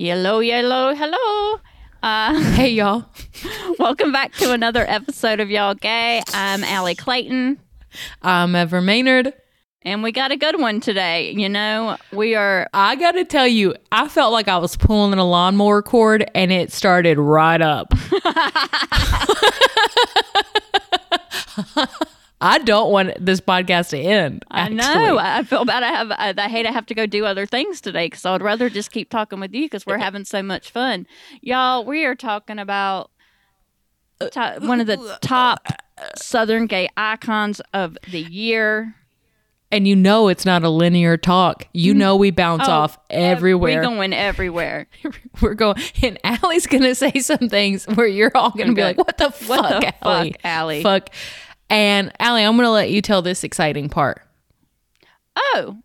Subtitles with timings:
[0.00, 1.60] Hello, hello, hello.
[2.04, 3.06] Uh, Hey, y'all.
[3.80, 6.22] welcome back to another episode of Y'all Gay.
[6.32, 7.58] I'm Ali Clayton,
[8.22, 9.32] I'm Ever Mainard.
[9.82, 11.32] and we got a good one today.
[11.32, 12.68] You know, we are.
[12.72, 16.52] I got to tell you, I felt like I was pulling a lawnmower cord and
[16.52, 17.92] it started right up.
[22.40, 24.44] I don't want this podcast to end.
[24.50, 25.18] I know.
[25.18, 25.82] I feel bad.
[25.82, 26.10] I have.
[26.12, 28.70] I, I hate I have to go do other things today because I would rather
[28.70, 31.06] just keep talking with you because we're having so much fun,
[31.40, 31.84] y'all.
[31.84, 33.10] We are talking about
[34.20, 35.66] to- one of the top
[36.16, 38.94] Southern gay icons of the year.
[39.70, 41.66] And you know it's not a linear talk.
[41.74, 41.98] You mm-hmm.
[41.98, 43.76] know we bounce Oh, off everywhere.
[43.76, 44.86] We're going everywhere.
[45.42, 49.18] We're going, and Ali's gonna say some things where you're all gonna be like, "What
[49.18, 50.32] the fuck, What the Ali?
[50.32, 51.10] fuck, Ali?" Fuck."
[51.70, 54.22] And Ali, I'm gonna let you tell this exciting part.
[55.36, 55.78] Oh,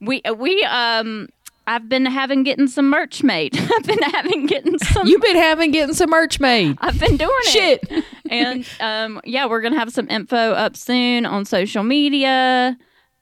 [0.00, 1.28] we we um.
[1.66, 3.56] I've been having getting some merch made.
[3.76, 5.06] I've been having getting some.
[5.06, 6.76] You've been having getting some merch made.
[6.80, 7.80] I've been doing Shit.
[7.84, 7.88] it.
[7.88, 8.04] Shit.
[8.30, 12.76] and um, yeah, we're gonna have some info up soon on social media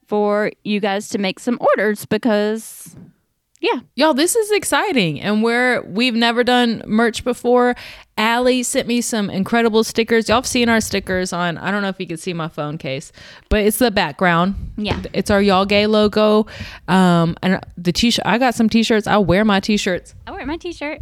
[0.06, 2.96] for you guys to make some orders because
[3.60, 5.20] yeah, Y'all, this is exciting.
[5.20, 7.74] And we're we've never done merch before.
[8.16, 10.28] Ali sent me some incredible stickers.
[10.28, 12.78] Y'all have seen our stickers on I don't know if you can see my phone
[12.78, 13.12] case,
[13.48, 14.54] but it's the background.
[14.76, 15.00] Yeah.
[15.12, 16.46] It's our y'all gay logo.
[16.88, 19.06] Um and the t-shirt I got some t-shirts.
[19.06, 20.14] I'll wear my t-shirts.
[20.26, 21.00] I wear my t-shirt.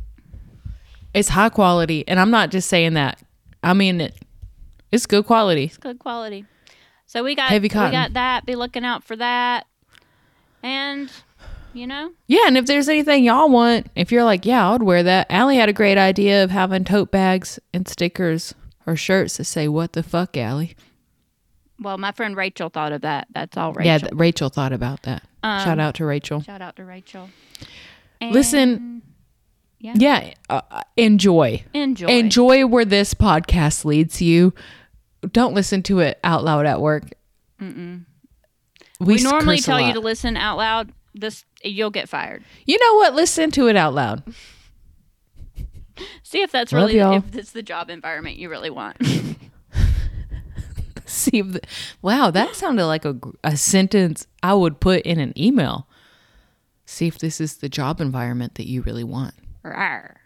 [1.14, 2.04] It's high quality.
[2.06, 3.22] And I'm not just saying that.
[3.62, 4.14] I mean it
[4.92, 5.64] it's good quality.
[5.64, 6.44] It's good quality.
[7.06, 7.90] So we got Heavy cotton.
[7.90, 8.46] we got that.
[8.46, 9.66] Be looking out for that.
[10.62, 11.10] And
[11.76, 15.02] you know, Yeah, and if there's anything y'all want, if you're like, yeah, I'd wear
[15.02, 15.26] that.
[15.30, 18.54] Ali had a great idea of having tote bags and stickers
[18.86, 20.76] or shirts that say "What the fuck, Ali."
[21.80, 23.28] well, my friend Rachel thought of that.
[23.30, 23.86] That's all Rachel.
[23.86, 25.22] Yeah, th- Rachel thought about that.
[25.42, 26.40] Shout out to Rachel.
[26.40, 27.28] Shout out to Rachel.
[28.20, 29.02] Listen,
[29.78, 29.94] yeah.
[29.96, 31.62] yeah, uh, uh, enjoy.
[31.72, 32.06] Enjoy.
[32.08, 34.54] Enjoy where this podcast leads you.
[35.30, 37.04] Don't listen to it out loud at work.
[37.60, 38.04] Mm-mm.
[38.98, 40.92] We, normally tell you to listen out loud.
[41.18, 42.44] This you'll get fired.
[42.66, 43.14] You know what?
[43.14, 44.22] Listen to it out loud.
[46.22, 48.98] See if that's really if it's the job environment you really want.
[51.06, 51.60] See, if the,
[52.02, 55.88] wow, that sounded like a, a sentence I would put in an email.
[56.84, 59.34] See if this is the job environment that you really want.
[59.64, 60.16] Rawr.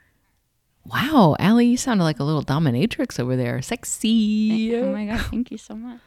[0.86, 3.62] Wow, Ali, you sounded like a little dominatrix over there.
[3.62, 4.74] Sexy.
[4.74, 6.00] Oh my god, thank you so much.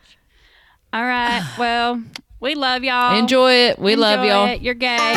[0.91, 2.03] All right, well,
[2.43, 3.17] we love y'all.
[3.17, 3.79] Enjoy it.
[3.79, 4.47] We love y'all.
[4.49, 4.61] it.
[4.61, 5.13] You're gay.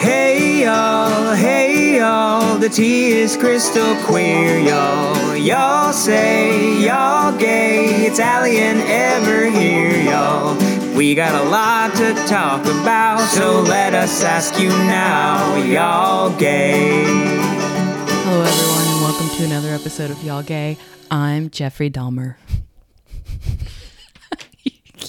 [0.00, 5.36] Hey y'all, hey y'all, the tea is crystal clear, y'all.
[5.36, 10.56] Y'all say y'all gay, it's Ali and Ever here, y'all.
[10.96, 17.04] We got a lot to talk about, so let us ask you now, y'all gay.
[17.04, 20.78] Hello, everyone, and welcome to another episode of Y'all Gay.
[21.10, 22.36] I'm Jeffrey Dahmer.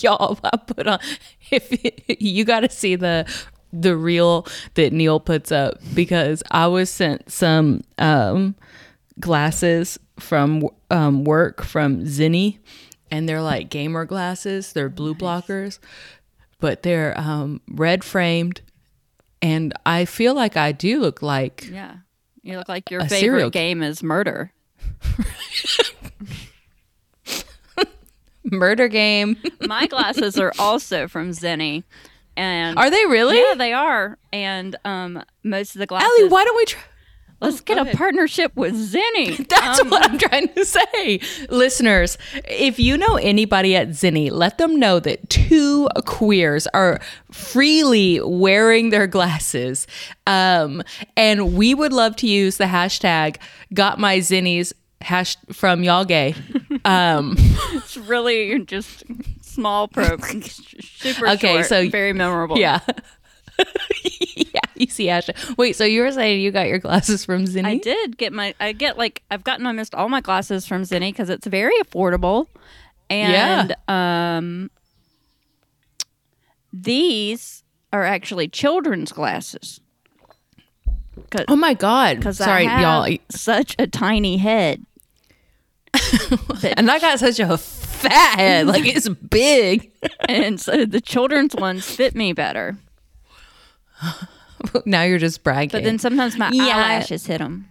[0.09, 0.99] Y'all, I put on
[1.51, 3.25] if you got to see the
[3.71, 8.55] the reel that Neil puts up because I was sent some um,
[9.19, 12.59] glasses from um, work from Zenni,
[13.09, 14.73] and they're like gamer glasses.
[14.73, 15.79] They're blue blockers,
[16.59, 18.61] but they're um, red framed,
[19.41, 21.95] and I feel like I do look like Yeah,
[22.43, 24.51] you look like your serial favorite game is murder.
[28.51, 29.37] murder game.
[29.61, 31.83] My glasses are also from Zenni,
[32.37, 33.37] and Are they really?
[33.39, 34.17] Yeah, they are.
[34.31, 36.09] And um, most of the glasses.
[36.19, 36.81] Ali, why don't we try?
[37.41, 39.45] let's get a partnership with Zenni.
[39.49, 41.19] That's Um, what I'm trying to say.
[41.49, 42.17] Listeners,
[42.47, 47.01] if you know anybody at Zenni, let them know that two queers are
[47.31, 49.87] freely wearing their glasses.
[50.25, 50.83] Um,
[51.17, 53.35] and we would love to use the hashtag
[53.73, 54.71] got my Zennies
[55.03, 56.35] hash from y'all gay.
[56.85, 57.35] Um,
[57.73, 59.03] It's really just
[59.41, 62.57] small pro, super Okay, short, so- very memorable.
[62.57, 62.79] yeah.
[64.35, 65.55] yeah, you see hashtag.
[65.57, 67.65] Wait, so you were saying you got your glasses from Zenni?
[67.65, 68.53] I did get my.
[68.59, 72.47] I get like I've gotten almost all my glasses from Zenni because it's very affordable,
[73.09, 74.71] and um,
[76.73, 79.79] these are actually children's glasses.
[81.47, 82.17] Oh my god!
[82.17, 83.17] because Sorry, I have y'all.
[83.29, 84.83] such a tiny head.
[86.77, 89.91] And I got such a fat head, like it's big.
[90.29, 92.77] and so the children's ones fit me better.
[94.85, 95.69] now you're just bragging.
[95.71, 96.77] But then sometimes my Yeah.
[96.77, 97.67] eyelashes hit them.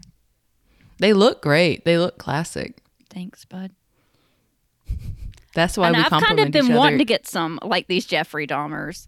[0.98, 1.84] they look great.
[1.84, 2.78] They look classic.
[3.10, 3.72] Thanks, bud.
[5.54, 8.46] That's why and we I've kind of been wanting to get some like these Jeffrey
[8.46, 9.06] Dahmers.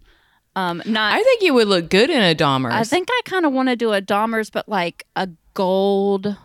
[0.55, 1.13] Um, not.
[1.13, 2.73] I think you would look good in a Dahmer's.
[2.73, 6.37] I think I kind of want to do a Dahmers, but like a gold.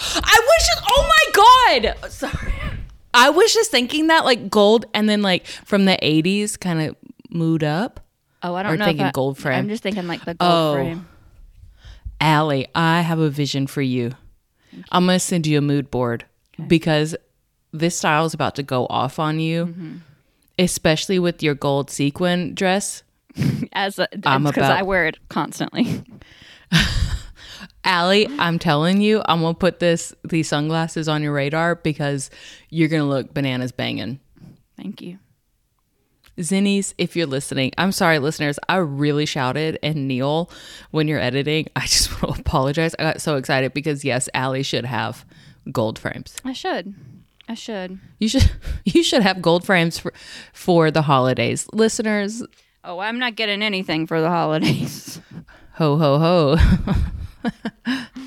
[0.00, 0.82] I was just.
[0.88, 2.10] Oh my god!
[2.10, 2.52] Sorry.
[3.12, 6.96] I was just thinking that like gold, and then like from the '80s, kind of
[7.30, 8.00] mood up.
[8.42, 8.84] Oh, I don't Or know.
[8.86, 9.58] thinking I, gold frame.
[9.58, 10.74] I'm just thinking like the gold Oh.
[10.74, 11.06] frame.
[12.20, 14.12] Ali, I have a vision for you.
[14.92, 16.24] I'm gonna send you a mood board
[16.68, 17.16] because
[17.72, 19.96] this style is about to go off on you, Mm-hmm.
[20.58, 23.02] especially with your gold sequin dress.
[23.72, 26.02] As a, I'm about- I wear it constantly.
[27.90, 32.30] Ali, I'm telling you, I'm gonna put this these sunglasses on your radar because
[32.68, 34.20] you're gonna look bananas banging.
[34.76, 35.18] Thank you.
[36.38, 38.58] Zennies, if you're listening, I'm sorry, listeners.
[38.68, 40.50] I really shouted and Neil
[40.90, 41.66] when you're editing.
[41.76, 42.94] I just want to apologize.
[42.98, 45.24] I got so excited because yes, Ali should have
[45.72, 46.36] gold frames.
[46.44, 46.94] I should.
[47.48, 47.98] I should.
[48.18, 48.50] You should
[48.84, 50.12] you should have gold frames for
[50.52, 51.66] for the holidays.
[51.72, 52.42] Listeners,
[52.82, 55.20] Oh, I'm not getting anything for the holidays.
[55.74, 56.94] ho ho ho.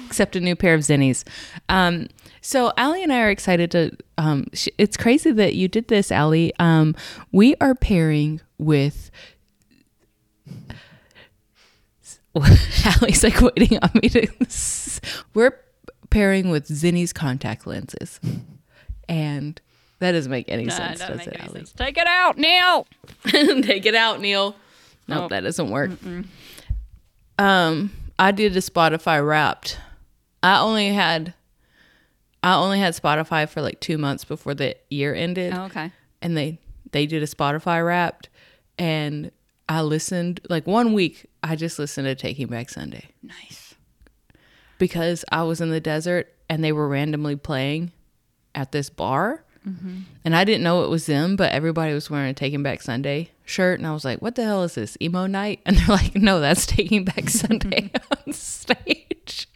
[0.07, 1.23] Except a new pair of Zennies.
[1.69, 2.07] Um,
[2.41, 3.91] so Ali and I are excited to.
[4.17, 6.53] Um, sh- it's crazy that you did this, Ali.
[6.59, 6.95] Um,
[7.31, 9.09] we are pairing with.
[12.35, 14.27] Ali's like waiting on me to.
[15.33, 15.59] We're
[16.09, 18.19] pairing with Zenni's contact lenses,
[19.07, 19.59] and
[19.99, 21.63] that doesn't make any sense, does it, Allie?
[21.77, 22.87] Take it out, Neil.
[23.27, 24.55] Take it out, Neil.
[25.07, 25.91] Nope, that doesn't work.
[27.39, 27.91] Um,
[28.23, 29.77] I did a Spotify Wrapped.
[30.41, 31.33] I only had,
[32.41, 35.91] I only had Spotify for like two months before the year ended, Oh, okay.
[36.21, 36.57] and they
[36.93, 38.29] they did a Spotify Wrapped,
[38.77, 39.29] and
[39.67, 41.25] I listened like one week.
[41.43, 43.75] I just listened to Taking Back Sunday Nice.
[44.77, 47.91] because I was in the desert and they were randomly playing
[48.55, 49.43] at this bar.
[49.67, 49.99] Mm-hmm.
[50.25, 53.31] And I didn't know it was them, but everybody was wearing a Taking Back Sunday
[53.45, 53.79] shirt.
[53.79, 54.97] And I was like, what the hell is this?
[55.01, 55.61] Emo night?
[55.65, 57.91] And they're like, no, that's Taking Back Sunday
[58.27, 59.47] on stage.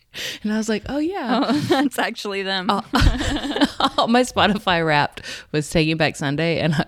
[0.42, 1.44] And I was like, oh, yeah.
[1.48, 2.70] Oh, that's actually them.
[2.70, 2.84] All
[4.08, 5.22] my Spotify wrapped
[5.52, 6.60] was Taking Back Sunday.
[6.60, 6.86] And I,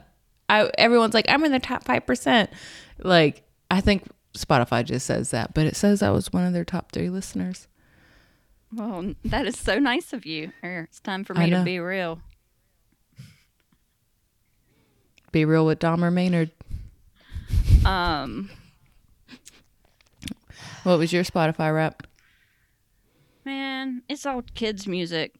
[0.49, 2.47] I, everyone's like, I'm in the top 5%.
[2.99, 6.65] Like, I think Spotify just says that, but it says I was one of their
[6.65, 7.67] top three listeners.
[8.73, 10.51] Well, that is so nice of you.
[10.61, 12.21] Here, it's time for me to be real.
[15.31, 16.51] Be real with Dahmer Mainard.
[17.85, 18.49] Um,
[20.83, 22.03] What was your Spotify rap?
[23.45, 25.33] man, it's all kids' music.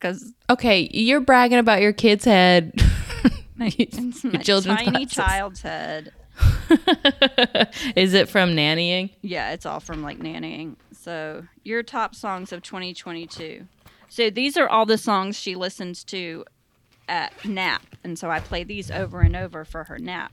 [0.00, 2.72] Cause Okay, you're bragging about your kid's head.
[3.58, 6.12] it's Your my children's tiny child's head.
[7.96, 9.10] Is it from nannying?
[9.22, 10.76] Yeah, it's all from like nannying.
[10.92, 13.66] So your top songs of 2022.
[14.10, 16.44] So these are all the songs she listens to
[17.08, 20.32] at nap, and so I play these over and over for her nap.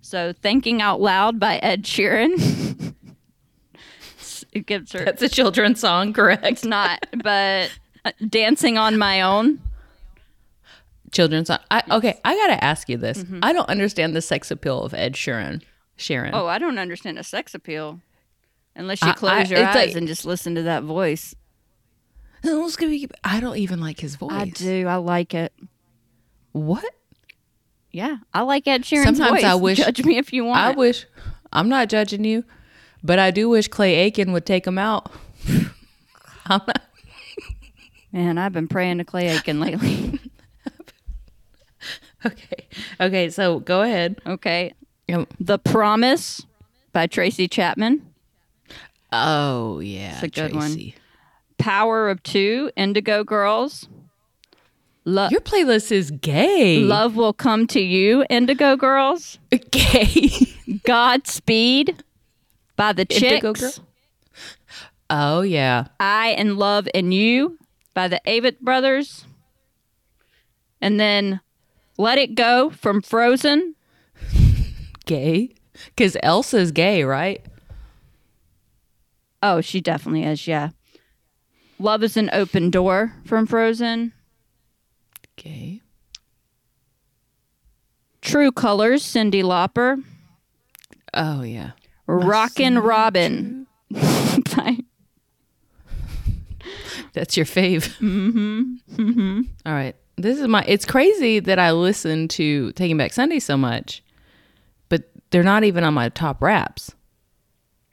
[0.00, 2.94] So "Thinking Out Loud" by Ed Sheeran.
[4.52, 5.04] it gives her.
[5.04, 6.44] That's a children's song, correct?
[6.44, 7.70] It's not, but
[8.28, 9.60] "Dancing on My Own."
[11.12, 11.58] Children's song.
[11.70, 13.18] I, okay, I gotta ask you this.
[13.22, 13.40] Mm-hmm.
[13.42, 15.62] I don't understand the sex appeal of Ed Sheeran.
[15.96, 16.34] Sharon.
[16.34, 18.00] Oh, I don't understand a sex appeal.
[18.74, 21.34] Unless you I- close I- your eyes like- and just listen to that voice.
[22.44, 24.32] I don't even like his voice.
[24.32, 24.86] I do.
[24.88, 25.52] I like it.
[26.52, 26.84] What?
[27.90, 29.44] Yeah, I like Ed Sheeran's Sometimes voice.
[29.44, 30.60] I wish- Judge me if you want.
[30.60, 31.06] I wish.
[31.52, 32.44] I'm not judging you,
[33.02, 35.12] but I do wish Clay Aiken would take him out.
[38.12, 40.18] Man, I've been praying to Clay Aiken lately.
[42.24, 42.68] Okay.
[43.00, 43.30] Okay.
[43.30, 44.20] So go ahead.
[44.24, 44.74] okay.
[45.08, 45.26] Yep.
[45.40, 46.46] The Promise
[46.92, 48.06] by Tracy Chapman.
[49.10, 50.92] Oh yeah, It's a good one.
[51.58, 53.88] Power of Two, Indigo Girls.
[55.04, 56.78] Lo- Your playlist is gay.
[56.80, 59.38] Love Will Come to You, Indigo Girls.
[59.70, 60.30] gay.
[60.84, 62.02] Godspeed
[62.76, 63.78] by the Indigo Chicks.
[63.78, 63.86] Girl?
[65.10, 65.86] oh yeah.
[65.98, 67.58] I and Love and You
[67.94, 69.24] by the Avett Brothers.
[70.80, 71.40] And then
[71.98, 73.74] Let It Go from Frozen.
[75.06, 75.54] Gay.
[75.96, 77.44] Because Elsa's gay, right?
[79.42, 80.70] Oh, she definitely is, yeah.
[81.78, 84.12] Love is an Open Door from Frozen.
[88.20, 90.02] True Colors, Cyndi Lauper.
[91.14, 91.72] Oh yeah.
[92.06, 93.66] Rockin' Robin.
[97.12, 97.88] That's your fave.
[98.02, 98.74] Mm-hmm.
[98.96, 99.40] Mm-hmm.
[99.66, 99.94] All right.
[100.16, 100.64] This is my.
[100.66, 104.02] It's crazy that I listen to Taking Back Sunday so much,
[104.88, 106.92] but they're not even on my top raps.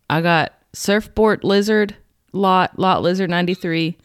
[0.10, 1.96] I got Surfboard Lizard,
[2.34, 3.98] Lot, Lot Lizard 93,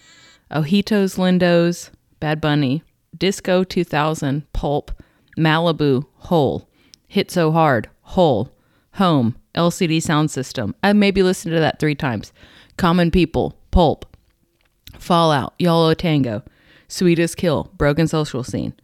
[0.52, 2.82] Ojitos Lindos, Bad Bunny,
[3.24, 4.92] Disco 2000, Pulp,
[5.38, 6.68] Malibu, Hole,
[7.06, 8.54] Hit So Hard, Hole,
[8.96, 10.74] Home, LCD Sound System.
[10.82, 12.34] I maybe listened to that three times.
[12.76, 14.04] Common People, Pulp,
[14.98, 16.42] Fallout, Yo La Tengo,
[16.88, 18.74] Sweetest Kill, Broken Social Scene,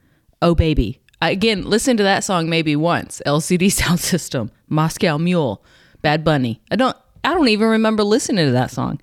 [0.41, 1.03] Oh Baby.
[1.21, 3.21] I, again, listen to that song maybe once.
[3.27, 5.63] LCD Sound System, Moscow Mule,
[6.01, 6.63] Bad Bunny.
[6.71, 6.97] I don't.
[7.23, 9.03] I don't even remember listening to that song.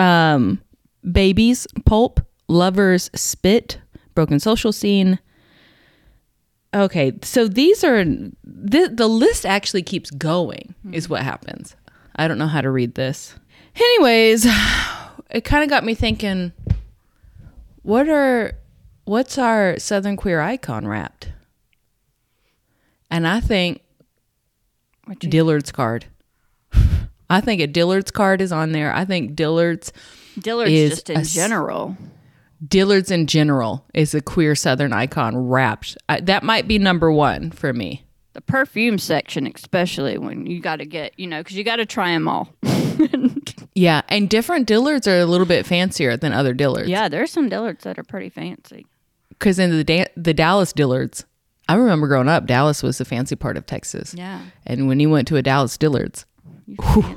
[0.00, 0.60] Um,
[1.08, 2.18] Babies, Pulp,
[2.48, 3.78] Lovers, Spit,
[4.14, 5.18] Broken Social Scene.
[6.74, 10.74] Okay, so these are the the list actually keeps going.
[10.82, 10.94] Hmm.
[10.94, 11.76] Is what happens.
[12.16, 13.34] I don't know how to read this.
[13.76, 14.46] Anyways,
[15.30, 16.52] it kind of got me thinking.
[17.82, 18.52] What are
[19.04, 21.28] what's our Southern queer icon wrapped?
[23.10, 23.82] And I think
[25.18, 26.06] Dillard's card.
[27.28, 28.94] I think a Dillard's card is on there.
[28.94, 29.92] I think Dillard's
[30.38, 31.96] Dillard's just in s- general.
[32.66, 35.96] Dillard's in general is a queer Southern icon wrapped.
[36.08, 38.04] I, that might be number one for me.
[38.34, 41.86] The perfume section, especially when you got to get, you know, because you got to
[41.86, 42.48] try them all.
[43.74, 46.88] Yeah, and different Dillards are a little bit fancier than other Dillards.
[46.88, 48.84] yeah, there's some Dillards that are pretty fancy.
[49.30, 51.24] because in the da- the Dallas Dillards,
[51.70, 54.12] I remember growing up, Dallas was the fancy part of Texas.
[54.14, 54.42] Yeah.
[54.66, 56.26] and when you went to a Dallas Dillards,
[56.66, 57.16] You whew,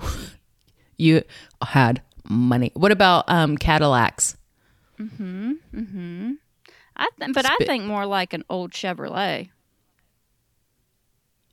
[0.97, 1.23] you
[1.61, 2.71] had money.
[2.73, 4.37] What about um, Cadillacs?
[4.99, 6.31] Mm-hmm, mm-hmm.
[6.97, 9.49] I th- but I think more like an old Chevrolet.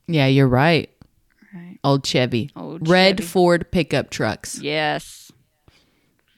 [0.06, 0.90] Yeah, you're right.
[1.54, 1.78] Right.
[1.84, 3.28] Old Chevy, Old red Chevy.
[3.28, 4.60] Ford pickup trucks.
[4.60, 5.30] Yes.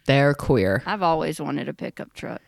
[0.07, 0.83] They're queer.
[0.87, 2.43] I've always wanted a pickup truck.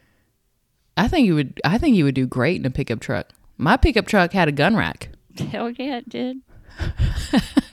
[0.97, 1.61] I think you would.
[1.65, 3.31] I think you would do great in a pickup truck.
[3.57, 5.11] My pickup truck had a gun rack.
[5.39, 6.39] Hell yeah, it did.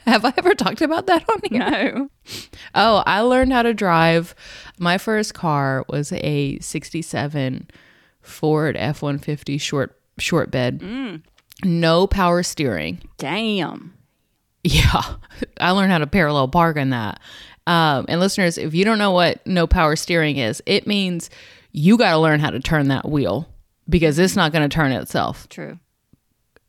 [0.06, 1.58] Have I ever talked about that on here?
[1.94, 2.08] No.
[2.74, 4.34] Oh, I learned how to drive.
[4.78, 7.68] My first car was a 67
[8.22, 10.82] Ford F-150 short short bed.
[11.64, 13.00] No power steering.
[13.18, 13.94] Damn.
[14.62, 15.16] Yeah.
[15.60, 17.20] I learned how to parallel park in that.
[17.66, 21.30] Um, and listeners, if you don't know what no power steering is, it means
[21.72, 23.48] you got to learn how to turn that wheel
[23.88, 25.48] because it's not going to turn itself.
[25.48, 25.78] True.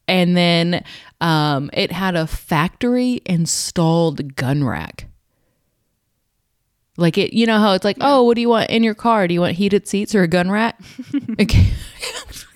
[0.08, 0.84] And then
[1.20, 5.08] um, it had a factory installed gun rack.
[6.98, 9.28] Like it, you know how it's like, oh, what do you want in your car?
[9.28, 10.80] Do you want heated seats or a gun rack?
[11.38, 11.50] it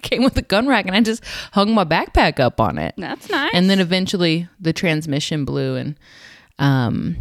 [0.01, 2.93] came, with a gun rack, and I just hung my backpack up on it.
[2.97, 3.51] That's nice.
[3.53, 5.95] And then eventually the transmission blew, and
[6.57, 7.17] um,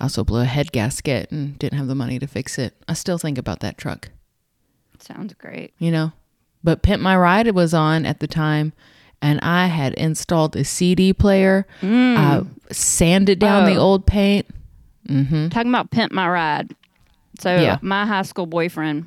[0.00, 2.74] also blew a head gasket, and didn't have the money to fix it.
[2.86, 4.10] I still think about that truck
[5.00, 5.74] Sounds great.
[5.78, 6.12] you know.
[6.64, 8.72] But Pimp My Ride was on at the time,
[9.22, 11.66] and I had installed a CD player.
[11.82, 13.80] I sanded down the Oh.
[13.82, 14.46] old paint.
[15.08, 16.74] Talking about pimp my ride.
[17.40, 17.78] So Yeah.
[17.82, 19.06] my high school boyfriend,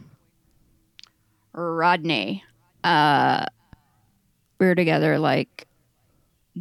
[1.54, 2.44] Rodney,
[2.84, 3.46] uh,
[4.60, 5.68] we were together like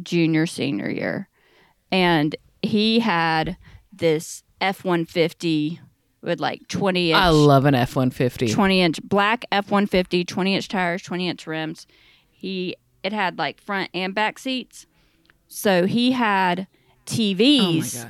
[0.01, 1.29] junior senior year,
[1.91, 3.57] and he had
[3.93, 5.79] this F one fifty
[6.21, 7.19] with like twenty inch.
[7.19, 8.47] I love an F one fifty.
[8.51, 11.87] 20 inch black F 150, 20 inch tires, 20 inch rims.
[12.29, 14.85] He, it had like front and back seats.
[15.47, 16.67] So he had
[17.05, 18.05] TVs.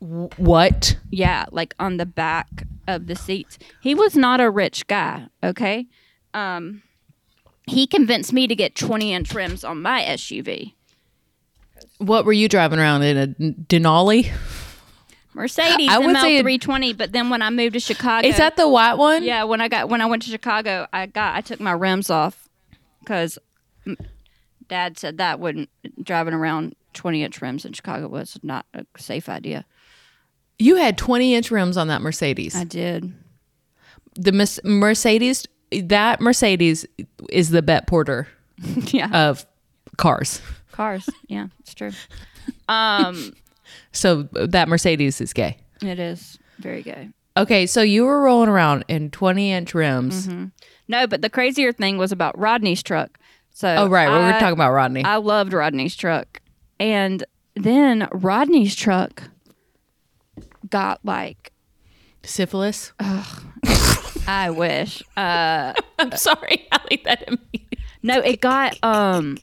[0.00, 0.96] What?
[1.10, 3.58] Yeah, like on the back of the seats.
[3.80, 5.86] He was not a rich guy, okay?
[6.34, 6.82] Um,
[7.66, 10.74] he convinced me to get 20 inch rims on my SUV.
[11.98, 14.30] What were you driving around in a Denali?
[15.34, 18.68] Mercedes I would say- ML320, but then when I moved to Chicago, Is that the
[18.68, 19.22] white one?
[19.22, 22.10] Yeah, when I got when I went to Chicago, I got I took my rims
[22.10, 22.48] off
[23.00, 23.38] because
[24.68, 25.70] Dad said that wouldn't
[26.02, 29.64] driving around twenty inch rims in Chicago was not a safe idea.
[30.58, 32.54] You had twenty inch rims on that Mercedes.
[32.56, 33.12] I did.
[34.14, 34.32] the
[34.64, 36.84] Mercedes, that Mercedes
[37.30, 38.26] is the Bette Porter
[38.86, 39.46] yeah, of
[39.96, 40.40] cars.
[40.72, 41.08] cars.
[41.28, 41.90] Yeah, it's true.
[42.68, 43.34] Um,
[43.92, 45.58] So that Mercedes is gay.
[45.82, 47.10] it is very gay.
[47.36, 50.28] Okay, so you were rolling around in 20 inch rims.
[50.88, 53.18] No, but the crazier thing was about Rodney's truck.
[53.52, 54.08] So Oh, right.
[54.08, 55.04] we were talking about Rodney.
[55.04, 56.40] I loved Rodney's truck.
[56.80, 57.22] And
[57.54, 59.24] then Rodney's truck
[60.68, 61.52] got like
[62.22, 62.92] Syphilis.
[64.26, 65.02] I wish.
[65.16, 66.66] Uh I'm sorry.
[66.72, 67.28] I that
[68.02, 69.38] no, it got um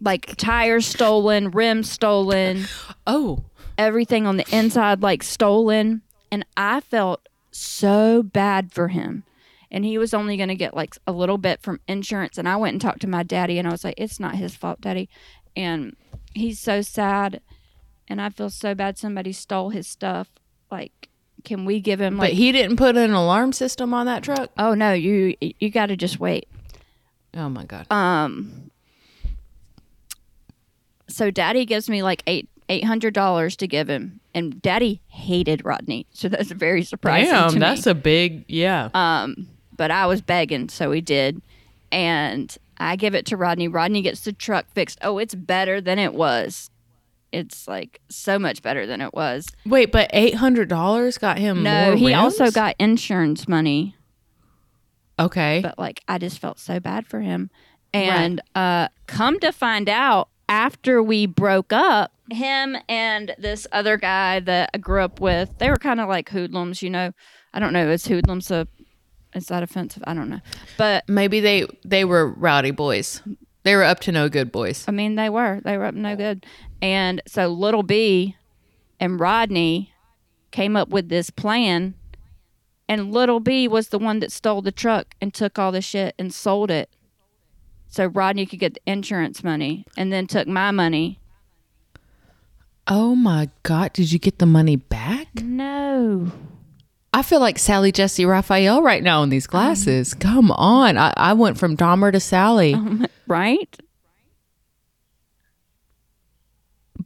[0.00, 2.66] like tires stolen, rims stolen,
[3.06, 3.44] Oh,
[3.76, 6.02] everything on the inside like stolen.
[6.30, 9.24] And I felt so bad for him.
[9.70, 12.38] And he was only going to get like a little bit from insurance.
[12.38, 14.56] And I went and talked to my daddy and I was like, it's not his
[14.56, 15.08] fault, daddy.
[15.56, 15.96] And
[16.34, 17.40] he's so sad.
[18.10, 20.28] And I feel so bad somebody stole his stuff.
[20.70, 21.08] Like,
[21.44, 24.50] can we give him But he didn't put an alarm system on that truck.
[24.58, 26.48] oh no, you, you got to just wait.
[27.34, 27.90] Oh my god.
[27.90, 28.70] Um,
[31.08, 35.64] so daddy gives me like eight eight hundred dollars to give him, and daddy hated
[35.64, 37.30] Rodney, so that's very surprising.
[37.32, 37.92] Damn, to that's me.
[37.92, 38.90] a big yeah.
[38.94, 41.40] um, but I was begging, so he did,
[41.90, 43.68] and I give it to Rodney.
[43.68, 44.98] Rodney gets the truck fixed.
[45.02, 46.69] Oh, it's better than it was.
[47.32, 49.46] It's like so much better than it was.
[49.64, 51.62] Wait, but eight hundred dollars got him.
[51.62, 53.94] No, he also got insurance money.
[55.18, 55.60] okay.
[55.62, 57.50] but like I just felt so bad for him.
[57.92, 64.40] And uh come to find out after we broke up, him and this other guy
[64.40, 67.12] that I grew up with, they were kind of like hoodlums, you know.
[67.52, 68.66] I don't know, is hoodlums a
[69.34, 70.02] is that offensive?
[70.06, 70.40] I don't know.
[70.76, 73.22] But Maybe they they were rowdy boys.
[73.62, 74.84] They were up to no good boys.
[74.88, 75.60] I mean they were.
[75.64, 76.46] They were up no good.
[76.82, 78.36] And so little B
[78.98, 79.92] and Rodney
[80.50, 81.94] came up with this plan
[82.88, 86.14] and little B was the one that stole the truck and took all the shit
[86.18, 86.90] and sold it.
[87.88, 91.20] So Rodney could get the insurance money and then took my money.
[92.88, 93.92] Oh my god!
[93.92, 95.28] Did you get the money back?
[95.42, 96.32] No.
[97.12, 100.14] I feel like Sally Jessy Raphael right now in these Um, glasses.
[100.14, 102.74] Come on, I, I went from Dahmer to Sally,
[103.28, 103.76] Right?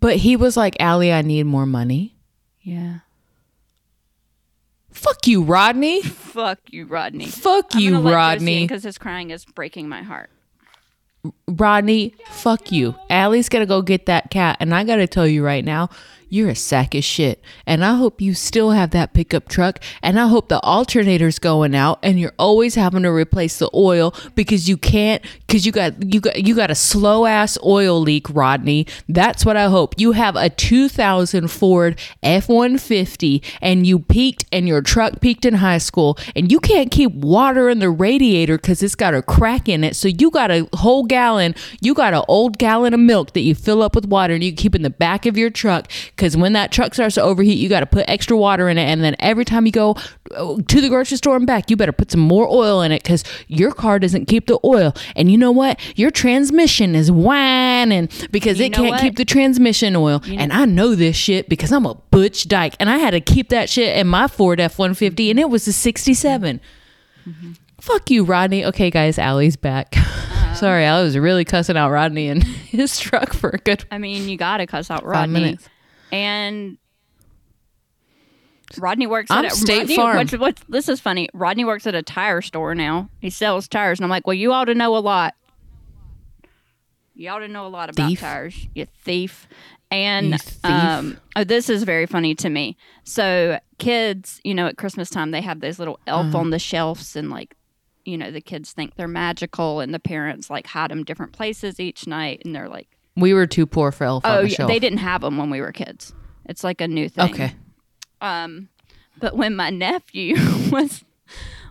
[0.05, 2.15] But he was like, "Ali, I need more money."
[2.61, 2.99] Yeah.
[4.91, 6.03] Fuck you, Rodney.
[6.03, 7.25] Fuck you, Rodney.
[7.25, 8.65] Fuck you, Rodney.
[8.65, 10.29] Because his crying is breaking my heart.
[11.49, 12.95] Rodney, fuck you.
[13.09, 15.89] Ali's gonna go get that cat, and I gotta tell you right now,
[16.35, 17.41] you're a sack of shit.
[17.65, 21.75] And I hope you still have that pickup truck, and I hope the alternator's going
[21.77, 26.13] out, and you're always having to replace the oil because you can't, because you got
[26.13, 28.87] you got you got a slow ass oil leak, Rodney.
[29.09, 29.95] That's what I hope.
[29.97, 35.79] You have a 2000 Ford F150, and you peaked, and your truck peaked in high
[35.79, 39.85] school, and you can't keep water in the radiator because it's got a crack in
[39.85, 39.95] it.
[39.95, 43.55] So you got a whole gallon, you got an old gallon of milk that you
[43.55, 45.89] fill up with water and you keep in the back of your truck.
[46.25, 48.85] Because when that truck starts to overheat, you got to put extra water in it.
[48.85, 49.95] And then every time you go
[50.35, 53.03] uh, to the grocery store and back, you better put some more oil in it
[53.03, 54.95] because your car doesn't keep the oil.
[55.17, 55.79] And you know what?
[55.99, 59.03] Your transmission is whining because You it can't what?
[59.03, 60.23] keep the transmission oil.
[60.25, 63.51] and I know this shit because I'm a butch dyke and I had to keep
[63.51, 66.59] that shit in my Ford F 150 and it was a 67.
[67.83, 68.65] Fuck you, Rodney.
[68.65, 69.95] Okay, guys, Ali's back.
[70.45, 70.61] Uh-huh.
[70.61, 74.29] Sorry, I was really cussing out Rodney and his truck for a good I mean,
[74.29, 75.33] you got to cuss out five Rodney.
[75.41, 75.69] minutes.
[76.15, 76.79] And
[78.79, 80.17] Rodney works I'm at a, State Rodney, Farm.
[80.17, 81.29] What's, what's, this is funny.
[81.35, 83.09] Rodney works at a tire store now.
[83.21, 85.35] He sells tires, and I'm like, well, you ought to know a lot.
[87.15, 88.21] You ought to know a lot about Thief.
[88.21, 89.47] tires, you thief.
[89.91, 90.65] And You thief.
[90.65, 92.77] um, oh, this is very funny to me.
[93.05, 96.39] So kids, you know, at Christmas time, they have those little elf Uh-huh.
[96.39, 97.55] on the shelves, and like,
[98.05, 101.79] you know, the kids think they're magical, and the parents like hide them different places
[101.79, 102.89] each night, and they're like.
[103.17, 104.69] We were too poor for Elf Oh, on the yeah, Shelf.
[104.69, 106.13] they didn't have them when we were kids.
[106.47, 107.33] It's like a new thing.
[107.33, 107.55] Okay.
[108.21, 108.69] Um,
[109.19, 110.35] but when my nephew
[110.71, 111.05] was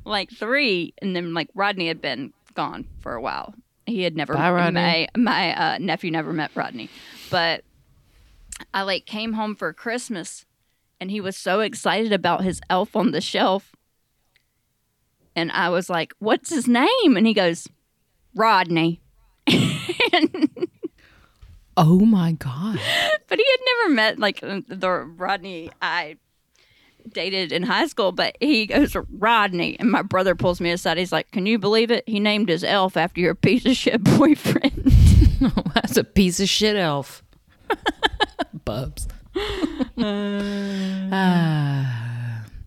[0.05, 3.53] like three, and then like Rodney had been gone for a while,
[3.85, 4.33] he had never.
[4.33, 4.73] Bye, Rodney.
[4.73, 6.89] My my uh, nephew never met Rodney,
[7.29, 7.63] but
[8.73, 10.45] I like came home for Christmas,
[11.01, 13.75] and he was so excited about his elf on the shelf,
[15.35, 17.67] and I was like, "What's his name?" And he goes,
[18.33, 19.01] "Rodney."
[21.75, 22.79] Oh my God.
[23.27, 26.17] but he had never met like uh, the Rodney I
[27.11, 28.11] dated in high school.
[28.11, 30.97] But he goes Rodney, and my brother pulls me aside.
[30.97, 32.03] He's like, "Can you believe it?
[32.07, 34.83] He named his elf after your piece of shit boyfriend."
[35.73, 37.23] That's a piece of shit elf.
[38.65, 39.07] Bubs.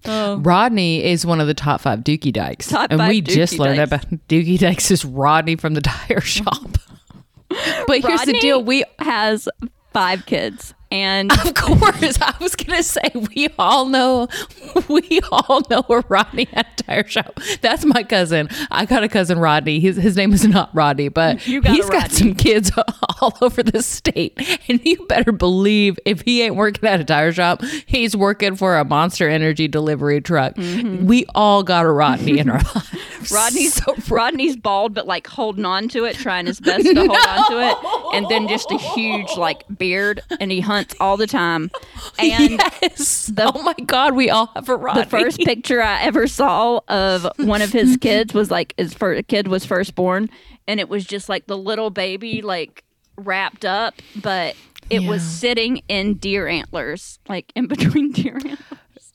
[0.09, 0.37] Ah.
[0.39, 2.69] Rodney is one of the top five Dookie Dykes.
[2.69, 4.05] Top and we just Dookie learned Dykes.
[4.05, 6.79] about Dookie Dykes is Rodney from the tire shop.
[7.87, 8.63] But here's the deal.
[8.63, 9.49] We has
[9.93, 14.29] five kids, and Of course, I was gonna say we all know,
[14.89, 17.41] we all know a Rodney at a tire shop.
[17.61, 18.49] That's my cousin.
[18.71, 19.81] I got a cousin Rodney.
[19.81, 22.71] His his name is not Rodney, but You got a he's got some kids
[23.21, 24.33] all over the state.
[24.69, 28.77] And you better believe if he ain't working at a tire shop, he's working for
[28.77, 30.55] a Monster Energy delivery truck.
[30.55, 31.07] Mm-hmm.
[31.07, 33.33] We all got a Rodney in our lives.
[33.33, 37.11] Rodney's so Rodney's bald, but like holding on to it, trying his best to hold
[37.11, 41.27] on to it, and then just a huge like beard, and he hunts all the
[41.27, 41.71] time.
[42.19, 43.31] And yes.
[43.39, 45.03] oh my God, we all have a Rodney.
[45.03, 49.27] the first picture I ever saw of one of his kids was like his first
[49.29, 50.31] kid was first born,
[50.67, 52.85] and it was just like the little baby like
[53.19, 54.57] wrapped up, but
[54.89, 59.13] it was sitting in deer antlers, like in between deer antlers.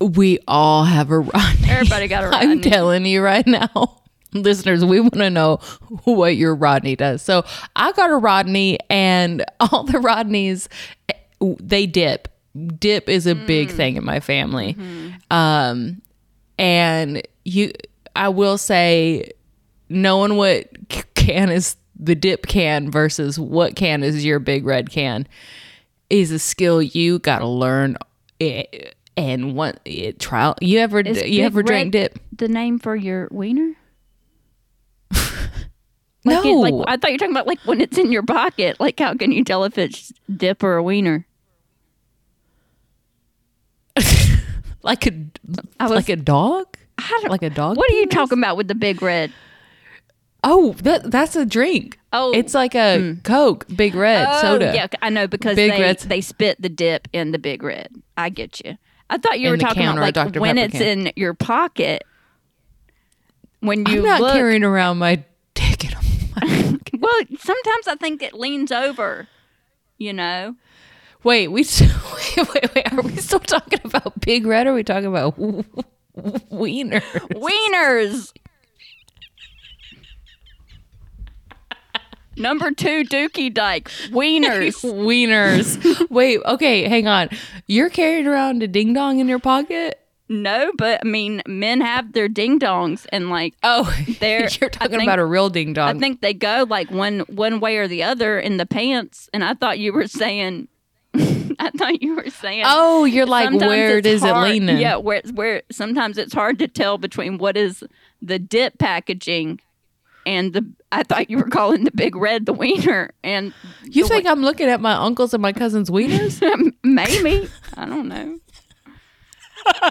[0.00, 1.68] we all have a Rodney.
[1.70, 2.48] Everybody got a Rodney.
[2.50, 4.01] I'm telling you right now,
[4.34, 5.56] listeners, we want to know
[6.04, 7.22] what your Rodney does.
[7.22, 7.44] So
[7.76, 10.68] I got a Rodney, and all the Rodneys,
[11.08, 12.28] eh, they dip.
[12.78, 13.72] Dip is a big mm.
[13.72, 14.74] thing in my family.
[14.74, 15.32] Mm-hmm.
[15.32, 16.02] Um,
[16.58, 17.72] and you,
[18.14, 19.32] I will say,
[19.88, 20.68] knowing what
[21.14, 25.26] can is the dip can versus what can is your big red can
[26.10, 27.96] is a skill you got to learn.
[28.38, 32.18] It, and what it eh, trial you ever Is you ever drank dip?
[32.36, 33.74] The name for your wiener?
[36.24, 38.22] No, Like, it- like I thought you were talking about like when it's in your
[38.22, 38.78] pocket.
[38.78, 41.26] Like how can you tell if it's dip or a wiener?
[44.82, 45.12] like a
[45.80, 47.76] I was- like a dog, I don't, like a dog.
[47.76, 49.32] what are you talking about with the big red?
[50.44, 51.98] Oh, that that's a drink.
[52.12, 52.32] Oh.
[52.34, 53.20] it's like a hmm.
[53.20, 54.72] Coke, Big Red oh, soda.
[54.74, 57.90] yeah, I know because Big they Red's- they spit the dip in the big red.
[58.16, 58.76] I get you.
[59.08, 60.40] I thought you In were talking about like Dr.
[60.40, 61.06] when Pepper it's can.
[61.06, 62.02] in your pocket.
[63.60, 65.22] When you I'm not look, carrying around my
[65.54, 66.01] dick in my
[66.98, 69.28] well, sometimes I think it leans over.
[69.98, 70.56] You know,
[71.24, 72.92] Wait, we wait, wait, wait.
[72.92, 74.66] Are we still talking about Big Red?
[74.66, 75.38] Or are we talking about
[76.50, 77.00] Wiener?
[77.00, 78.32] wieners.
[82.36, 84.82] Number two, Dookie Dyke, wieners.
[84.82, 86.10] Wieners.
[86.10, 87.28] Wait, okay, hang on.
[87.66, 90.01] You're carrying around a ding dong in your pocket?
[90.32, 93.84] No, but I mean, men have their ding dongs, and like, Oh,
[94.20, 95.96] They're- you're talking think- about a real ding dong.
[95.96, 99.28] I think they go like one one way or the other in the pants.
[99.34, 100.68] And I thought you were saying,
[101.14, 104.78] I thought you were saying, oh, you're like, where it's is it hard- leaning?
[104.78, 107.84] Yeah, where where sometimes it's hard to tell between what is
[108.20, 109.60] the dip packaging
[110.26, 110.64] and the.
[110.90, 113.52] I thought you were calling the big red the wiener, and
[113.84, 116.40] You think I'm looking at my uncles and my cousins' wieners?
[116.84, 118.38] maybe I don't know.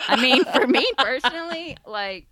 [0.07, 2.27] I mean, for me personally, like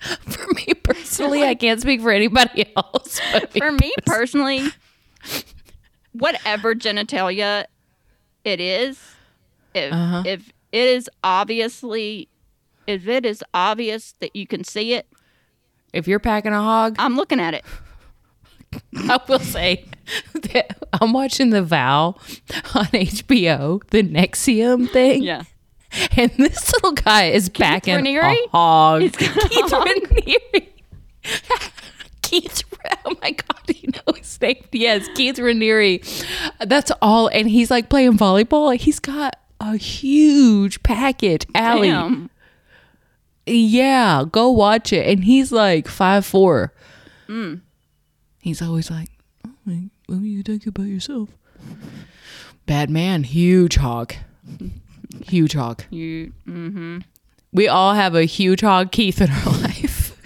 [0.00, 3.20] for me personally, I can't speak for anybody else.
[3.32, 4.68] But for me personally,
[6.12, 7.66] whatever genitalia
[8.44, 8.98] it is,
[9.74, 10.22] if Uh-huh.
[10.26, 12.28] if it is obviously,
[12.86, 15.06] if it is obvious that you can see it,
[15.92, 17.64] if you're packing a hog, I'm looking at it.
[18.96, 19.84] I will say
[20.34, 22.14] that I'm watching The Vow
[22.74, 25.22] on HBO, the NXIVM thing.
[25.24, 25.42] Yeah.
[26.16, 28.36] And this little guy is packing Raniere?
[28.46, 29.02] a hog.
[29.02, 29.72] A Keith?
[29.72, 30.68] Raniere.
[32.22, 32.62] Keith,
[33.04, 34.62] oh my God, you know his name?
[34.72, 36.00] Yes, Keith Raniere.
[36.64, 37.26] That's all.
[37.28, 38.76] And he's like playing volleyball.
[38.76, 41.46] He's got a huge package.
[41.54, 41.88] Ali.
[41.88, 42.30] Damn.
[43.46, 45.06] Yeah, go watch it.
[45.06, 46.72] And he's like five four.
[47.28, 47.62] Mm.
[48.40, 49.08] He's always like,
[49.46, 49.50] oh,
[50.06, 51.30] what do you think about yourself?
[52.66, 54.14] Bad man, huge hog.
[55.24, 55.82] Huge hog.
[55.90, 56.32] You.
[56.46, 56.98] Mm-hmm.
[57.52, 60.16] We all have a huge hog Keith in our life.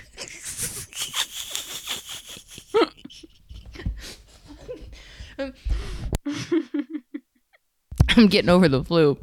[8.17, 9.19] I'm getting over the flu.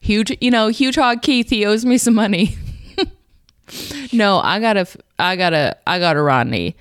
[0.00, 1.50] Huge, you know, huge hog Keith.
[1.50, 2.56] He owes me some money.
[4.12, 4.86] no, I got a,
[5.18, 6.76] I got a, I got a Rodney,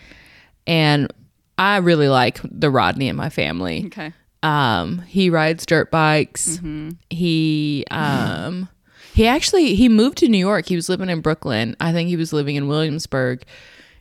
[0.67, 1.11] and
[1.57, 3.85] I really like the Rodney in my family.
[3.87, 4.13] Okay.
[4.45, 6.57] Um, he rides dirt bikes.
[6.57, 6.91] Mm-hmm.
[7.09, 8.69] He um
[9.13, 10.67] he actually he moved to New York.
[10.67, 11.75] He was living in Brooklyn.
[11.79, 13.43] I think he was living in Williamsburg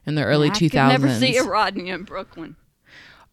[0.04, 2.56] in the early I two could never see a Rodney in Brooklyn.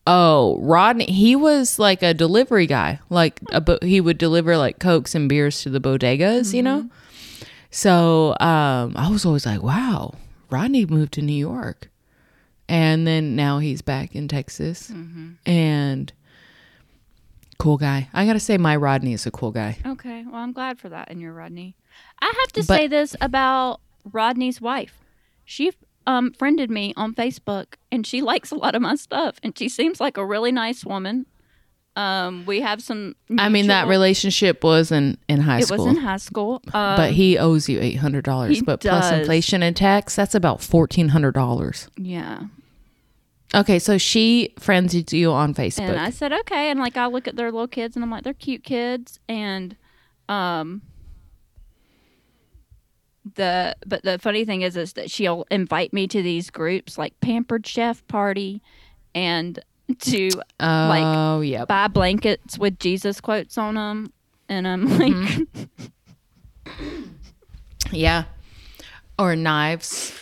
[0.08, 3.00] Oh, Rodney, he was like a delivery guy.
[3.10, 6.90] Like a bo- he would deliver like cokes and beers to the bodegas, you know.
[7.72, 10.14] So um, I was always like, wow,
[10.50, 11.90] Rodney moved to New York,
[12.70, 14.92] and then now he's back in Texas,
[15.46, 16.14] and
[17.62, 18.10] cool guy.
[18.14, 19.78] I gotta say, my Rodney is a cool guy.
[19.86, 20.24] Okay.
[20.26, 21.76] Well, I'm glad for that in your Rodney.
[22.22, 23.80] I have to But- say this about
[24.12, 25.00] Rodney's wife.
[25.46, 25.72] She
[26.08, 29.70] um friended me on Facebook and she likes a lot of my stuff and she
[29.70, 31.26] seems like a really nice woman.
[31.96, 35.86] Um we have some I mean, that relationship was in in high it school.
[35.86, 36.62] It was in high school.
[36.74, 38.62] Um, but he owes you eight hundred dollars.
[38.64, 41.88] But plus inflation and tax, that's about fourteen hundred dollars.
[41.98, 42.44] yeah.
[43.54, 45.82] Okay, so she friends you on Facebook.
[45.90, 46.70] And I said, okay.
[46.72, 49.20] And like, I look at their little kids and I'm like, they're cute kids.
[49.28, 49.76] And,
[50.30, 50.82] um,
[53.36, 57.20] the but the funny thing is is that she'll invite me to these groups like
[57.20, 58.64] Pampered Chef Party
[59.14, 59.60] and
[60.00, 61.66] to Oh, yeah.
[61.66, 64.12] buy blankets with Jesus quotes on them.
[64.50, 67.04] And I'm like, Mm-hmm.
[67.92, 68.24] Yeah.
[69.20, 70.18] Or knives,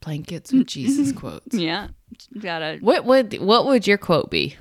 [0.00, 1.54] blankets with Jesus quotes.
[1.56, 1.88] yeah,
[2.40, 2.78] gotta.
[2.80, 4.56] What would what would your quote be?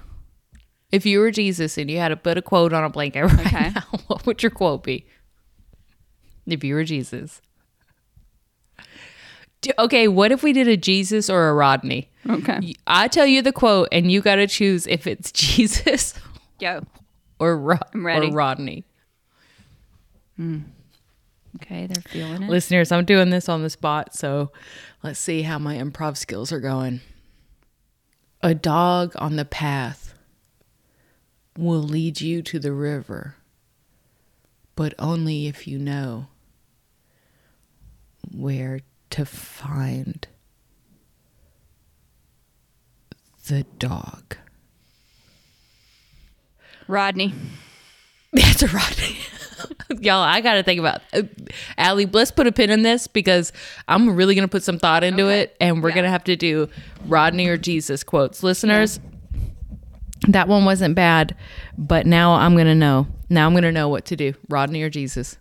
[0.91, 3.39] If you were Jesus and you had to put a quote on a blanket right
[3.47, 3.69] Okay.
[3.75, 5.05] now, what would your quote be?
[6.45, 7.41] If you were Jesus.
[9.61, 12.09] Do- Okay, what if we did a Jesus or a Rodney?
[12.29, 12.73] Okay.
[12.85, 16.13] I tell you the quote and you got to choose if it's Jesus
[16.59, 16.81] Yo.
[17.39, 18.27] or, Ro- I'm ready.
[18.29, 18.85] or Rodney.
[20.37, 20.59] Hmm.
[21.57, 22.49] Okay, they're feeling it.
[22.49, 24.51] Listeners, I'm doing this on the spot, so
[25.03, 27.01] let's see how my improv skills are going.
[28.41, 30.13] A dog on the path
[31.57, 33.35] will lead you to the river,
[34.75, 36.27] but only if you know
[38.31, 40.27] where to find
[43.47, 44.37] the dog.
[46.87, 47.33] Rodney.
[48.41, 49.17] That's a Rodney.
[50.01, 51.23] Y'all, I got to think about uh,
[51.77, 53.51] Ali, let's put a pin in this because
[53.87, 55.41] I'm really going to put some thought into Okay.
[55.41, 55.95] it and we're Yeah.
[55.95, 56.67] going to have to do
[57.07, 58.43] Rodney or Jesus quotes.
[58.43, 58.99] Listeners,
[60.27, 61.35] that one wasn't bad,
[61.77, 63.07] but now I'm going to know.
[63.29, 65.37] Now I'm going to know what to do Rodney or Jesus.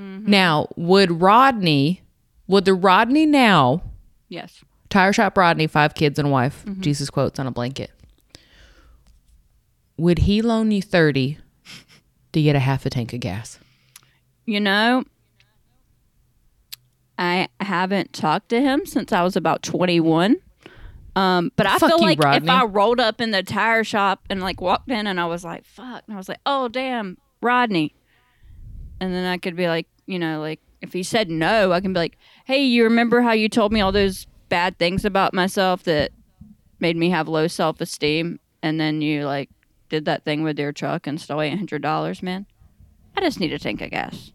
[0.00, 2.02] Now, would Rodney,
[2.46, 3.82] would the Rodney now,
[4.28, 4.62] Yes.
[4.90, 7.90] tire shop Rodney, five kids and a wife, Jesus quotes on a blanket,
[9.96, 11.38] would he loan you 30
[12.32, 13.58] to get a half a tank of gas?
[14.46, 15.04] You know,
[17.18, 20.36] I haven't talked to him since I was about 21.
[21.16, 22.46] Um, but I Fuck feel you, like Rodney.
[22.46, 25.44] if I rolled up in the tire shop and like walked in and I was
[25.44, 27.94] like, fuck, and I was like, oh, damn, Rodney.
[29.00, 31.92] And then I could be like, you know, like if he said no, I can
[31.92, 35.82] be like, hey, you remember how you told me all those bad things about myself
[35.84, 36.12] that
[36.78, 38.38] made me have low self esteem?
[38.62, 39.50] And then you like
[39.88, 42.46] did that thing with your truck and stole $800, man.
[43.16, 44.32] I just need a tank of gas.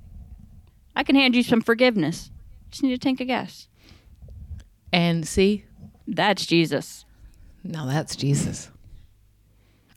[0.95, 2.31] I can hand you some forgiveness.
[2.71, 3.67] Just need a tank of gas.
[4.91, 5.65] And see,
[6.07, 7.05] That's Jesus.
[7.63, 8.69] now that's Jesus.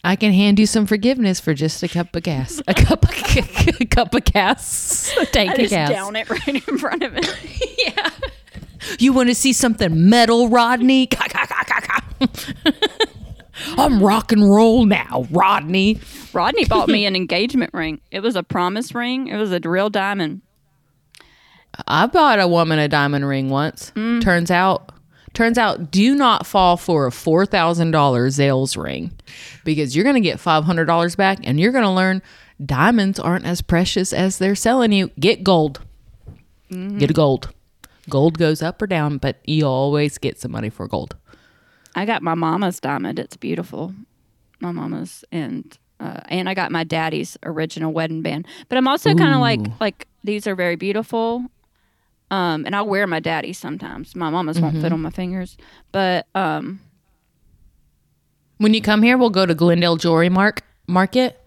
[0.05, 2.63] I can hand you some forgiveness for just a cup of gas.
[2.69, 3.11] A cup of,
[3.81, 5.13] a cup of gas.
[5.19, 5.89] A tank I of just gas.
[5.91, 7.27] down it right in front of it.
[7.87, 8.11] Yeah.
[8.99, 11.09] You want to see something metal, Rodney?
[13.79, 15.99] I'm rock and roll now, Rodney.
[16.33, 18.01] Rodney bought me an engagement ring.
[18.11, 19.29] It was a promise ring.
[19.29, 20.43] It was a real diamond.
[21.87, 23.93] I bought a woman a diamond ring once.
[23.95, 24.23] Mm.
[24.23, 24.93] Turns out,
[25.35, 29.13] turns out, do not fall for a four thousand dollars Zales ring
[29.65, 32.23] because you're gonna get five hundred dollars back, and you're gonna learn
[32.65, 35.11] diamonds aren't as precious as they're selling you.
[35.21, 35.81] Get gold.
[36.71, 36.99] Mm-hmm.
[36.99, 37.53] Get a gold.
[38.09, 41.17] Gold goes up or down, but you always get some money for gold.
[41.97, 43.19] I got my mama's diamond.
[43.19, 43.95] It's beautiful.
[44.61, 48.47] My mama's and uh, and I got my daddy's original wedding band.
[48.69, 51.45] But I'm also kind of like like these are very beautiful.
[52.31, 54.15] Um, and I'll wear my daddy's sometimes.
[54.17, 55.57] My mama's won't fit on my fingers,
[55.93, 56.81] but um,
[58.59, 61.46] When you come here, we'll go to Glendale Jewelry Mark Market,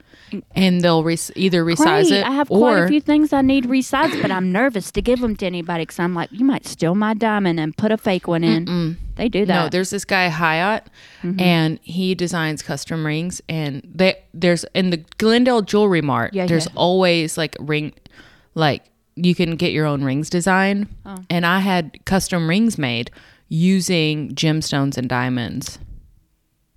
[0.56, 2.20] and they'll re- either resize Great.
[2.20, 5.02] it I have or quite a few things I need resized, but I'm nervous to
[5.02, 7.98] give them to anybody because I'm like, you might steal my diamond and put a
[7.98, 8.98] fake one in.
[9.16, 9.64] They do that.
[9.64, 10.88] No, there's this guy Hyatt,
[11.22, 11.40] mm-hmm.
[11.40, 13.42] and he designs custom rings.
[13.50, 16.34] And they there's in the Glendale Jewelry Mart.
[16.34, 16.74] Yeah, there's yeah.
[16.76, 17.94] always like ring,
[18.56, 18.84] like
[19.16, 20.88] you can get your own rings designed.
[21.06, 21.18] Oh.
[21.30, 23.12] And I had custom rings made
[23.50, 25.80] using gemstones and diamonds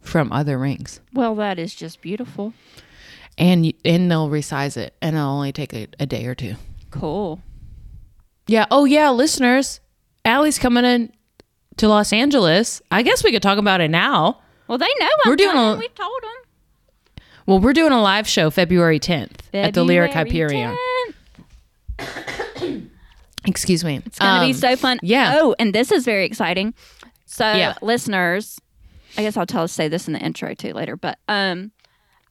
[0.02, 2.52] from other rings, well, that is just beautiful.
[3.42, 6.54] And and they'll resize it, and it'll only take a, a day or two.
[6.92, 7.40] Cool.
[8.46, 8.66] Yeah.
[8.70, 9.80] Oh yeah, listeners,
[10.24, 11.12] Ali's coming in
[11.78, 12.80] to Los Angeles.
[12.92, 14.40] I guess we could talk about it now.
[14.68, 17.24] Well, they know I'm We're doing a- We told them.
[17.46, 20.76] Well, we're doing a live show February 10th at the Lyric Hyperion.
[23.44, 24.00] Excuse me.
[24.06, 24.98] It's gonna be Um, so fun.
[25.02, 25.38] yeah.
[25.40, 26.74] Oh, and this is very exciting.
[27.26, 27.74] So, Yeah.
[27.82, 28.60] listeners,
[29.16, 30.96] I guess I'll tell say this in the intro too later.
[30.96, 31.72] But um,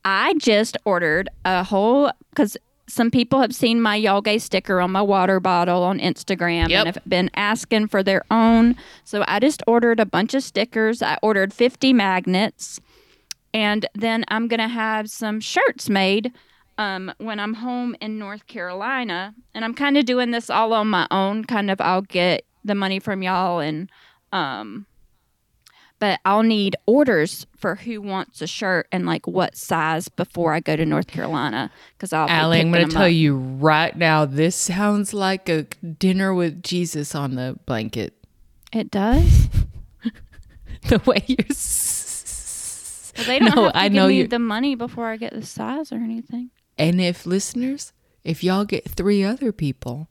[0.05, 4.91] I just ordered a whole because some people have seen my y'all gay sticker on
[4.91, 6.85] my water bottle on Instagram Yep.
[6.87, 8.75] and have been asking for their own.
[9.05, 11.01] So I just ordered a bunch of stickers.
[11.01, 12.79] I ordered 50 magnets.
[13.53, 16.31] And then I'm going to have some shirts made
[16.77, 19.35] um, when I'm home in North Carolina.
[19.53, 21.45] And I'm kind of doing this all on my own.
[21.45, 23.89] Kind of, I'll get the money from y'all and
[24.33, 24.85] um,
[26.01, 30.59] but I'll need orders for who wants a shirt and like what size before I
[30.59, 32.25] go to North Carolina because I'll.
[32.27, 33.11] be Ali, I'm going to tell up.
[33.11, 35.63] you right now, this sounds like a
[35.99, 38.15] dinner with Jesus on the blanket.
[38.73, 39.47] It does.
[40.87, 41.45] The way you're.
[41.51, 45.07] s- Well, they don't No, have to I give know me you- the money before
[45.09, 46.49] I get the size or anything.
[46.77, 50.07] And if listeners, if y'all get three other people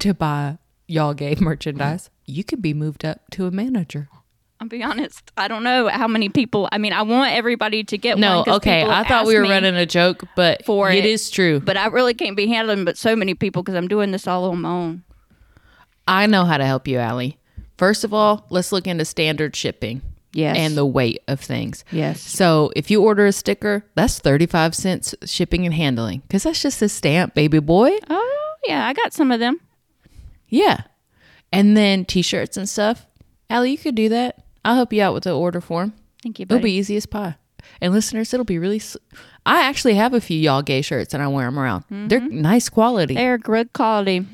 [0.00, 4.08] to buy y'all gay merchandise, you could be moved up to a manager.
[4.64, 5.30] I'll be honest.
[5.36, 6.70] I don't know how many people.
[6.72, 8.44] I mean, I want everybody to get No, one.
[8.46, 8.82] 'cause okay.
[8.82, 11.04] I thought we were running a joke, but for it it.
[11.04, 11.60] is true.
[11.60, 14.46] but I really can't be handling but so many people because I'm doing this all
[14.50, 15.02] on my own.
[16.08, 17.36] I know how to help you, Ali.
[17.76, 20.00] First of all, let's look into standard shipping.
[20.32, 20.56] Yes.
[20.58, 21.84] And the weight of things.
[21.92, 22.20] Yes.
[22.22, 26.80] So if you order a sticker, that's 35 cents shipping and handling because that's just
[26.82, 27.90] a stamp, baby boy.
[28.08, 29.60] Oh yeah, I got some of them.
[30.48, 30.80] Yeah.
[31.52, 33.06] And then t shirts and stuff.
[33.50, 34.43] Ali, you could do that.
[34.64, 35.92] I'll help you out with the order form.
[36.22, 37.36] Thank you, It'll be easy as pie.
[37.80, 38.76] And listeners, it'll be really.
[38.76, 38.96] s-
[39.46, 41.84] I actually have a few y'all gay shirts and I wear them around.
[41.90, 43.14] They're nice quality.
[43.14, 44.26] They're good quality.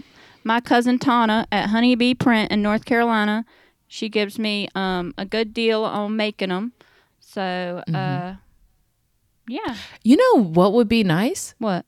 [0.45, 3.45] My cousin Tana at Honeybee Print in North Carolina,
[3.89, 6.73] she gives me um, a good deal on making them.
[7.21, 7.95] So, Mm-hmm.
[7.95, 8.35] uh,
[9.49, 9.75] yeah.
[10.05, 11.55] you know what would be nice?
[11.59, 11.85] What?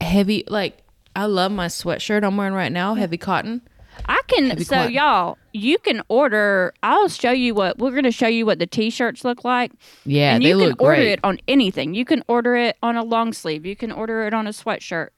[0.00, 0.78] Heavy, like,
[1.16, 3.62] I love my sweatshirt I'm wearing right now, heavy cotton.
[4.06, 4.58] I can.
[4.64, 4.92] So, cotton.
[4.92, 6.72] y'all, you can order.
[6.82, 9.72] I'll show you what we're going to show you what the t-shirts look like.
[10.04, 11.12] Yeah, and you can order great.
[11.12, 11.94] it on anything.
[11.94, 13.64] You can order it on a long sleeve.
[13.66, 15.08] You can order it on a sweatshirt.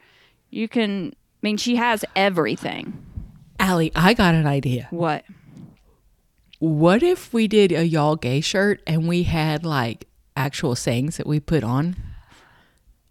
[0.51, 1.14] You can.
[1.14, 3.05] I mean, she has everything.
[3.61, 4.88] Ali, I got an idea.
[4.90, 5.25] What?
[6.59, 11.27] What if we did a y'all gay shirt and we had like actual sayings that
[11.27, 11.96] we put on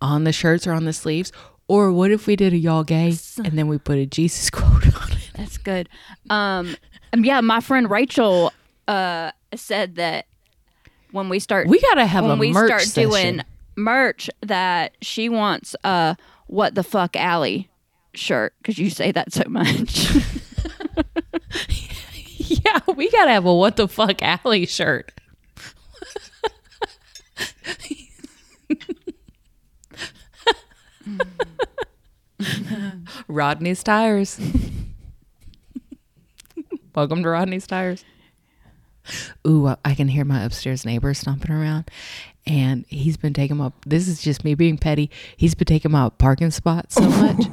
[0.01, 1.31] on the shirts or on the sleeves?
[1.67, 4.85] Or what if we did a y'all gay and then we put a Jesus quote
[5.01, 5.14] on it?
[5.35, 5.89] That's good.
[6.29, 6.75] Um,
[7.13, 8.51] um, yeah, my friend Rachel
[8.87, 10.25] uh said that
[11.11, 13.09] when we start We gotta have when a we merch start session.
[13.09, 13.41] doing
[13.75, 16.15] merch that she wants a
[16.47, 17.69] what the fuck Ali
[18.13, 20.09] shirt because you say that so much.
[22.47, 25.11] Yeah, we gotta have a what the fuck Ali shirt.
[33.27, 34.39] Rodney's tires.
[36.95, 38.05] Welcome to Rodney's tires.
[39.47, 41.91] Ooh, I- can hear my upstairs neighbor stomping around,
[42.47, 43.71] and he's been taking my.
[43.85, 45.11] This is just me being petty.
[45.37, 47.45] He's been taking my parking spot so much,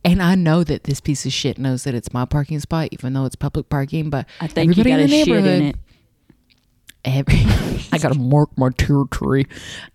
[0.04, 3.12] and I know that this piece of shit knows that it's my parking spot, even
[3.12, 4.08] though it's public parking.
[4.10, 5.76] But I think you got everybody a in the shit in neighborhood- it.
[7.02, 9.46] Every, I gotta mark my territory.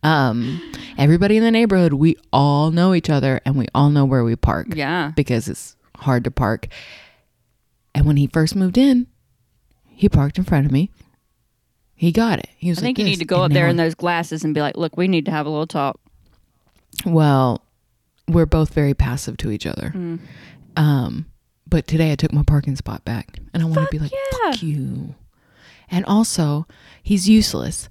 [0.03, 0.59] Um,
[0.97, 4.35] everybody in the neighborhood, we all know each other, and we all know where we
[4.35, 4.67] park.
[4.75, 5.11] Yeah.
[5.15, 6.67] because it's hard to park.
[7.95, 9.07] And when he first moved in,
[9.87, 10.91] he parked in front of me.
[11.95, 12.49] He got it.
[12.57, 14.43] He was I like, think you need to go and up there in those glasses
[14.43, 15.97] and be like, "Look, we need to have a little talk."
[17.05, 17.65] Well,
[18.27, 19.93] we're both very passive to each other.
[19.95, 20.19] Mm.
[20.75, 21.25] Um,
[21.65, 24.51] but today I took my parking spot back, and I want to be like, yeah.
[24.51, 25.15] "Fuck you."
[25.89, 26.67] And also,
[27.01, 27.87] he's useless.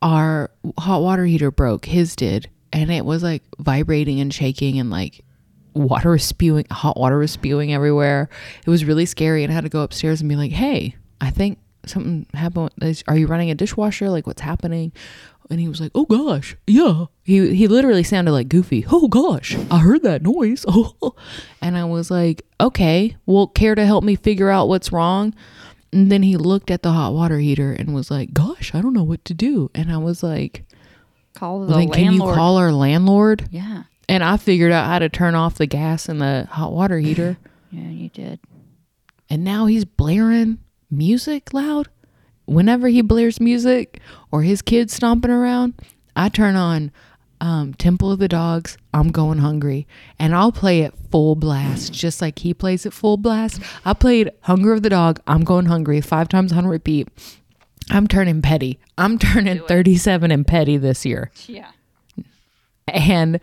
[0.00, 1.86] Our hot water heater broke.
[1.86, 5.24] His did, and it was like vibrating and shaking, and like
[5.78, 6.66] water was spewing.
[6.70, 8.28] Hot water was spewing everywhere.
[8.66, 11.30] It was really scary, and I had to go upstairs and be like, "Hey, I
[11.30, 12.70] think something happened.
[13.06, 14.10] Are you running a dishwasher?
[14.10, 14.92] Like, what's happening?"
[15.50, 18.84] And he was like, "Oh gosh, yeah." He he literally sounded like Goofy.
[18.90, 20.64] Oh gosh, I heard that noise.
[20.68, 21.14] Oh,
[21.62, 25.34] and I was like, "Okay, well, care to help me figure out what's wrong?"
[25.90, 28.92] And then he looked at the hot water heater and was like, "Gosh, I don't
[28.92, 30.64] know what to do." And I was like,
[31.34, 34.98] Call the "Well, then can you call our landlord?" yeah, And I figured out how
[35.00, 37.36] to turn off the gas in the hot water heater.
[37.70, 38.40] yeah, you did.
[39.28, 40.58] and now he's blaring
[40.90, 41.88] music loud.
[42.46, 44.00] Whenever he blares music
[44.32, 45.74] or his kids stomping around,
[46.16, 46.90] I turn on
[47.42, 49.86] um, Temple of the Dogs, I'm Going Hungry,
[50.18, 53.60] and I'll play it full blast, just like he plays it full blast.
[53.84, 57.06] I played Hunger of the Dog, I'm Going Hungry five times on repeat.
[57.90, 58.80] I'm turning petty.
[58.96, 61.30] I'm turning 37 and petty this year.
[61.46, 61.70] Yeah.
[62.88, 63.40] And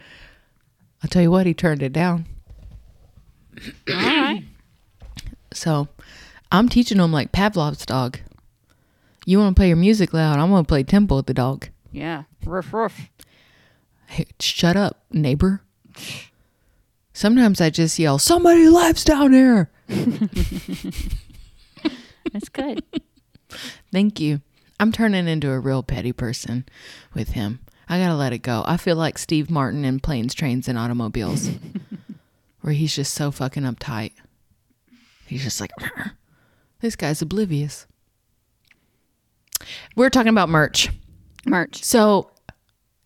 [1.04, 2.26] I'll tell you what, he turned it down.
[3.90, 4.44] All right.
[5.54, 5.88] So
[6.52, 8.20] I'm teaching him like Pavlov's dog.
[9.26, 10.38] You want to play your music loud?
[10.38, 11.70] I'm going to play tempo with the dog.
[11.92, 12.24] Yeah.
[12.46, 13.10] Ruff ruff.
[14.08, 15.62] Hey, shut up, neighbor.
[17.14, 19.72] Sometimes I just yell, somebody lives down there.
[22.32, 22.84] That's good.
[23.92, 24.42] Thank you.
[24.80, 26.66] I'm turning into a real petty person
[27.14, 27.60] with him.
[27.88, 28.64] I got to let it go.
[28.66, 31.50] I feel like Steve Martin in Planes, Trains, and Automobiles,
[32.62, 34.14] where he's just so fucking uptight.
[35.28, 35.72] He's just like,
[36.82, 37.88] this guy's oblivious.
[39.96, 40.90] We're talking about merch.
[41.46, 41.84] Merch.
[41.84, 42.32] So,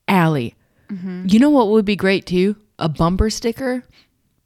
[0.07, 0.55] Ali,
[0.89, 1.25] mm-hmm.
[1.27, 2.55] you know what would be great too?
[2.77, 3.83] A bumper sticker,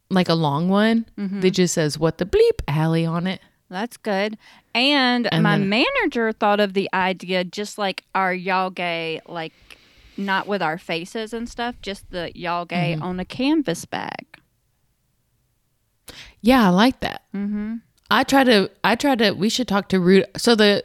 [0.10, 1.42] like a long one mm-hmm.
[1.42, 3.40] that just says "What the bleep Ali" on it.
[3.70, 4.38] That's good.
[4.76, 9.54] And, And my then- manager thought of the idea just like our y'all gay, like
[10.18, 13.04] not with our faces and stuff, just the y'all gay Mm-hmm.
[13.04, 14.26] on a canvas bag.
[16.42, 17.24] Yeah, I like that.
[17.34, 17.76] Mm-hmm.
[18.12, 18.70] I try to.
[18.84, 19.32] I try to.
[19.32, 20.26] We should talk to Rudy.
[20.38, 20.84] So the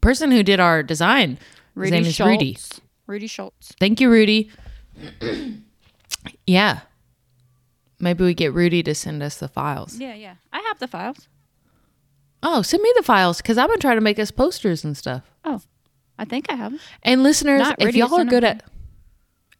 [0.00, 1.38] person who did our design,
[1.78, 2.56] his name is Rudy.
[3.06, 3.72] Rudy Schultz.
[3.78, 4.50] Thank you, Rudy.
[6.46, 6.80] yeah.
[8.00, 9.98] Maybe we get Rudy to send us the files.
[9.98, 10.34] Yeah, yeah.
[10.52, 11.28] I have the files.
[12.42, 15.22] Oh, send me the files because I've been trying to make us posters and stuff.
[15.44, 15.60] Oh,
[16.18, 16.74] I think I have.
[17.02, 18.62] And listeners, Not if y'all are good at,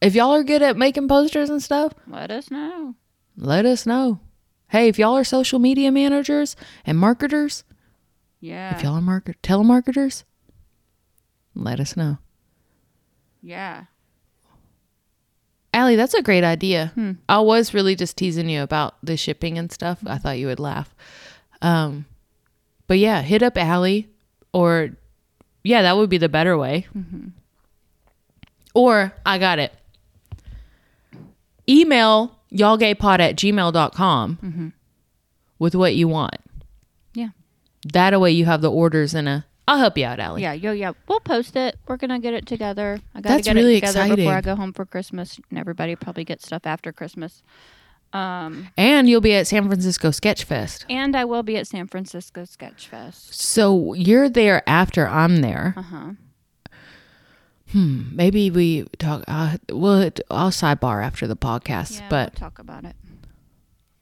[0.00, 2.94] if y'all are good at making posters and stuff, Let us know.
[3.36, 4.20] let us know.
[4.68, 7.64] Hey, if y'all are social media managers and marketers,
[8.40, 8.76] Yeah.
[8.76, 10.24] if y'all are market telemarketers,
[11.54, 12.18] let us know.
[13.42, 13.84] yeah.
[15.72, 16.92] Ali, that's a great idea.
[17.28, 19.98] I was really just teasing you about the shipping and stuff.
[20.06, 20.94] I thought you would laugh.
[21.62, 22.06] Um,
[22.86, 24.08] but yeah, hit up Ali
[24.52, 24.90] or
[25.64, 26.86] yeah, that would be the better way.
[28.74, 29.72] Or I got it.
[31.68, 34.72] Email y'allgaypod at gmail.com
[35.58, 36.36] with what you want.
[37.14, 37.28] Yeah.
[37.92, 40.42] That way you have the orders in a I'll help you out, Ali.
[40.42, 40.92] Yeah, yo, yeah.
[41.08, 41.78] We'll post it.
[41.86, 43.00] We're gonna get it together.
[43.14, 44.16] I gotta That's get really it together exciting.
[44.16, 47.42] before I go home for Christmas, and everybody probably gets stuff after Christmas.
[48.14, 50.86] Um, And you'll be at San Francisco Sketch Fest.
[50.88, 53.34] and I will be at San Francisco Sketch Fest.
[53.34, 55.74] So you're there after I'm there.
[55.76, 56.10] Uh huh.
[57.72, 58.02] Hmm.
[58.14, 59.24] Maybe we talk.
[59.26, 62.94] Uh, well, I'll sidebar after the podcast, Yeah, but we'll talk about it.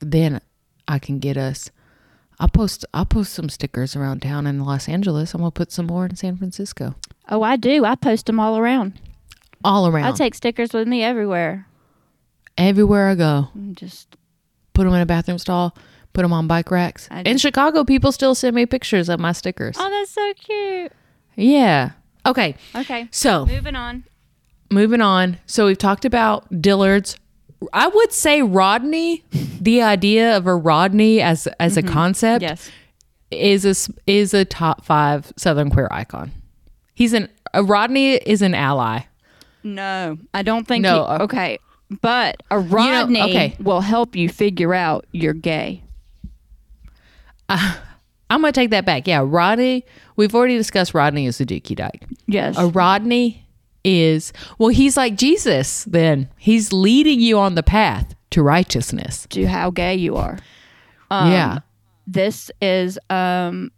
[0.01, 0.41] then
[0.87, 1.71] I can get us.
[2.39, 2.85] I'll post.
[2.93, 5.33] I'll post some stickers around town in Los Angeles.
[5.33, 6.97] I'm gonna put some more in San Francisco.
[7.31, 7.85] Oh, I do.
[7.85, 9.01] I post them all around.
[9.65, 10.05] All around.
[10.05, 11.67] I take stickers with me everywhere.
[12.59, 13.49] Everywhere I go.
[13.73, 14.17] Just
[14.75, 15.77] Put them in a bathroom stall.
[16.15, 17.09] Put them on bike racks.
[17.11, 17.37] I in.
[17.39, 19.77] Chicago, people still send me pictures of my stickers.
[19.79, 20.93] oh, that's so cute.
[21.37, 21.91] Yeah.
[22.25, 22.55] Okay.
[22.75, 24.05] Okay, So moving on.
[24.71, 25.39] moving on.
[25.47, 27.17] So we've talked about Dillard's.
[27.73, 29.25] I would say Rodney.
[29.61, 32.71] The idea of a Rodney as as a concept Yes.
[33.31, 36.33] is a is a top five Southern queer icon.
[36.95, 39.01] He's an a Rodney is an ally.
[39.63, 40.83] No, I don't think.
[40.83, 41.59] No, he- uh, okay,
[42.01, 43.57] but a Rodney okay.
[43.61, 45.83] will help you figure out you're gay.
[47.49, 49.07] I'm gonna take that back.
[49.07, 49.85] Yeah, Rodney.
[50.17, 52.05] We've already discussed Rodney as a Dookie Dyke.
[52.27, 52.57] Yes.
[52.57, 53.47] A Rodney
[53.85, 55.85] is well, he's like Jesus.
[55.85, 59.27] Then he's leading you on the path to righteousness.
[59.31, 60.39] to how gay you are.
[61.11, 61.59] Um, yeah.
[62.07, 63.71] This is um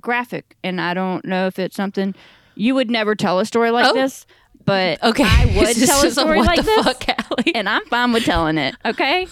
[0.00, 2.14] graphic, and I don't know if it's something
[2.54, 3.94] you would never tell a story like Oh.
[3.94, 4.26] this,
[4.64, 5.24] but Okay.
[5.26, 7.54] I would This tell a story what like the this, fuck, Ali?
[7.54, 8.74] and I'm fine with telling it.
[8.84, 9.26] Okay,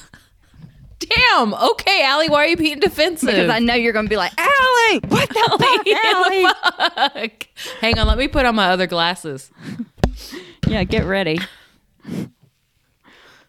[1.01, 1.55] Damn.
[1.55, 3.29] Okay, Ali, why are you being defensive?
[3.31, 7.21] because I know you're going to be like, Ali, what the fuck, Ali?
[7.29, 7.49] Fuck.
[7.81, 9.51] Hang on, let me put on my other glasses.
[10.67, 11.39] Yeah, get ready.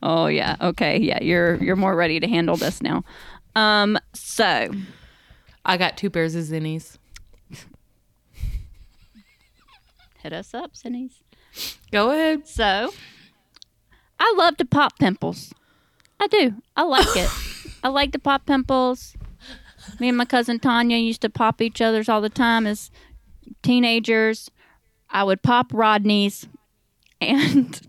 [0.01, 0.55] Oh yeah.
[0.61, 0.97] Okay.
[0.99, 3.03] Yeah, you're you're more ready to handle this now.
[3.55, 3.99] Um.
[4.13, 4.71] So
[5.65, 6.97] I got two pairs of Zennies.
[10.23, 11.13] hit us up, Zennies.
[11.91, 12.47] Go ahead.
[12.47, 12.93] So,
[14.19, 15.53] I love to pop pimples.
[16.19, 16.55] I do.
[16.75, 17.29] I like it.
[17.83, 19.15] I like to pop pimples.
[19.99, 22.91] Me and my cousin Tanya used to pop each other's all the time as
[23.63, 24.51] teenagers.
[25.09, 26.47] I would pop Rodney's,
[27.19, 27.79] and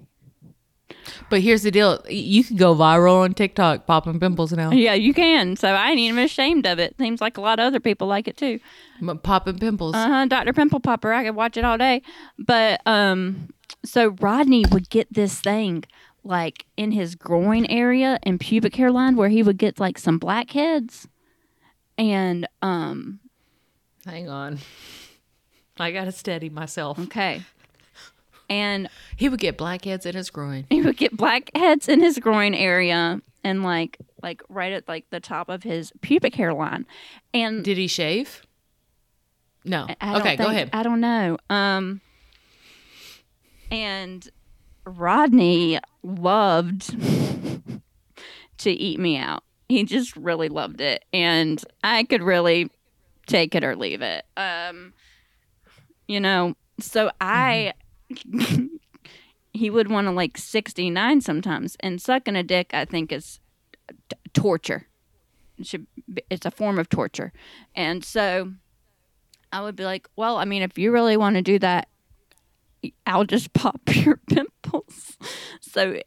[1.31, 4.71] But here's the deal: you could go viral on TikTok popping pimples now.
[4.71, 5.57] yeah, you can.
[5.57, 6.95] So I ain't even ashamed of it.
[6.99, 8.61] Seems like a lot of other people like it too.
[9.01, 9.95] But popping pimples.
[9.95, 10.27] Uh huh.
[10.27, 10.53] Dr.
[10.53, 11.13] Pimple Popper.
[11.13, 12.03] I could watch it all day.
[12.39, 13.49] But um,
[13.85, 15.85] so Rodney would get this thing
[16.25, 21.09] like in his groin area and pubic hairline where he would get like some blackheads,
[21.99, 23.19] and um,
[24.07, 24.59] Hang on,
[25.81, 26.99] I gotta steady myself.
[26.99, 27.43] okay,
[28.53, 30.67] and He would get blackheads in his groin.
[30.71, 35.21] he would get blackheads in his groin area and like like right at like the
[35.21, 36.87] top of his pubic hairline,
[37.35, 38.43] and Did he shave?
[39.65, 39.87] No.
[40.03, 40.71] Okay, go ahead.
[40.73, 41.39] I don't know.
[41.51, 42.01] Um,
[43.71, 44.29] and
[44.85, 46.97] Rodney loved
[48.59, 49.45] to eat me out.
[49.69, 52.71] He just really loved it, and I could really
[53.27, 54.25] take it or leave it.
[54.37, 54.93] Um,
[56.07, 57.73] you know, so I.
[59.53, 63.41] he would want to like 69 sometimes and sucking a dick i think is
[64.09, 64.87] t- torture
[65.59, 67.33] it should be, it's a form of torture
[67.75, 68.53] and so
[69.53, 71.89] I would be like, well, I mean, if you really want to do that,
[73.07, 75.19] I'll just pop your pimples.
[75.61, 76.01] So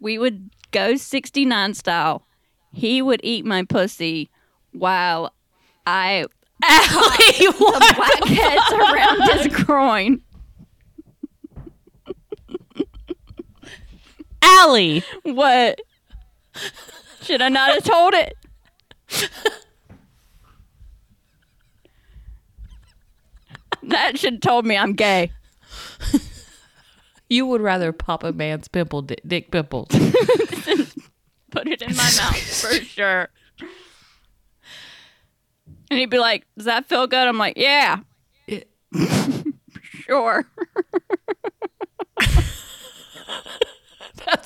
[0.00, 2.26] we would go 69 style.
[2.72, 4.30] He would eat my pussy
[4.72, 5.34] while
[5.86, 6.26] I
[6.66, 7.96] Ali, what?
[7.96, 10.22] blackheads around his groin.
[14.60, 15.02] Ali.
[15.22, 15.80] What?
[17.22, 18.36] Should I not have told it?
[23.82, 25.30] that should have told me I'm gay.
[27.28, 29.88] You would rather pop a man's pimple, di- dick pimples.
[31.50, 33.28] Put it in my mouth for sure.
[35.90, 37.26] And he'd be like, Does that feel good?
[37.26, 38.00] I'm like, Yeah.
[40.06, 40.44] Sure.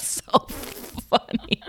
[0.29, 0.47] So
[1.11, 1.63] funny.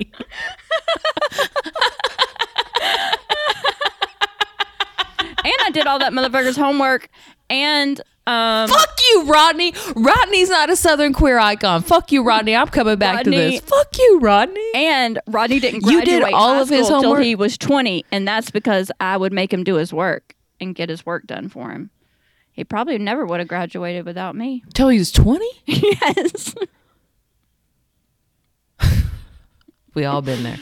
[5.41, 7.09] And I did all that motherfucker's homework.
[7.49, 9.73] And um, Fuck you, Rodney.
[9.95, 11.81] Rodney's not a Southern queer icon.
[11.81, 12.55] Fuck you, Rodney.
[12.55, 13.61] I'm coming back to Rodney- this.
[13.61, 14.69] Fuck you, Rodney.
[14.75, 18.05] and Rodney didn't You graduate did all high of his school till he was 20,
[18.11, 21.49] and that's because I would make him do his work and get his work done
[21.49, 21.89] for him.
[22.51, 24.63] He probably never would have graduated without me.
[24.73, 25.45] Till he was 20?
[25.65, 26.53] yes.
[29.99, 30.59] We all been there.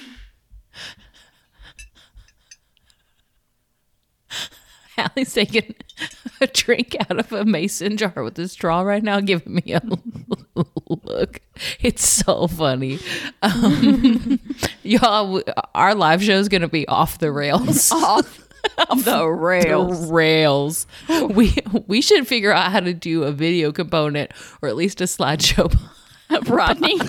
[4.97, 5.75] Ali's taking
[6.41, 9.81] a drink out of a mason jar with a straw right now, giving me a
[11.03, 11.41] look.
[11.81, 12.97] It's so funny.
[13.43, 14.39] Um,
[14.81, 15.43] y'all,
[15.75, 17.91] our live show is going to be off the rails.
[17.91, 18.39] Off
[19.03, 20.07] the rails.
[20.07, 20.87] The rails.
[21.29, 24.31] We we should figure out how to do a video component
[24.63, 25.71] or at least a slideshow.
[26.49, 26.99] Rodney.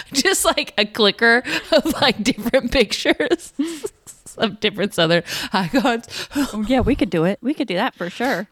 [0.12, 3.52] Just like a clicker of like different pictures
[4.38, 5.22] of different southern
[5.52, 6.28] icons.
[6.34, 7.38] Oh, yeah, we could do it.
[7.42, 8.48] We could do that for sure.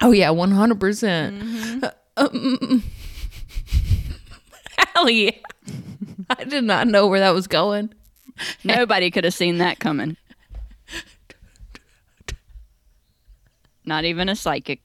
[0.00, 1.84] Oh yeah, one hundred percent.
[2.16, 2.82] Um,
[4.96, 5.42] Ali,
[6.30, 7.92] I did not know where that was going.
[8.64, 10.16] Nobody could have seen that coming.
[13.84, 14.80] Not even a psychic.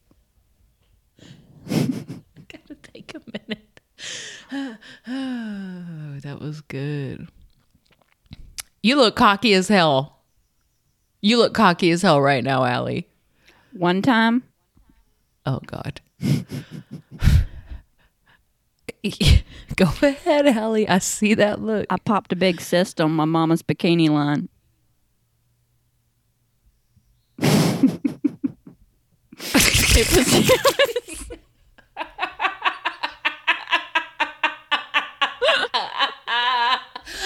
[1.68, 3.65] Gotta take a minute.
[4.52, 4.76] Oh,
[5.06, 7.28] that was good.
[8.82, 10.20] You look cocky as hell.
[11.20, 13.08] You look cocky as hell right now, Ali.
[13.72, 14.44] One time,
[15.46, 16.00] Oh God.
[19.76, 20.88] Go ahead, Ali.
[20.88, 21.86] I see that look.
[21.88, 24.48] I popped a big cyst on my mama's bikini line.
[29.98, 30.75] it was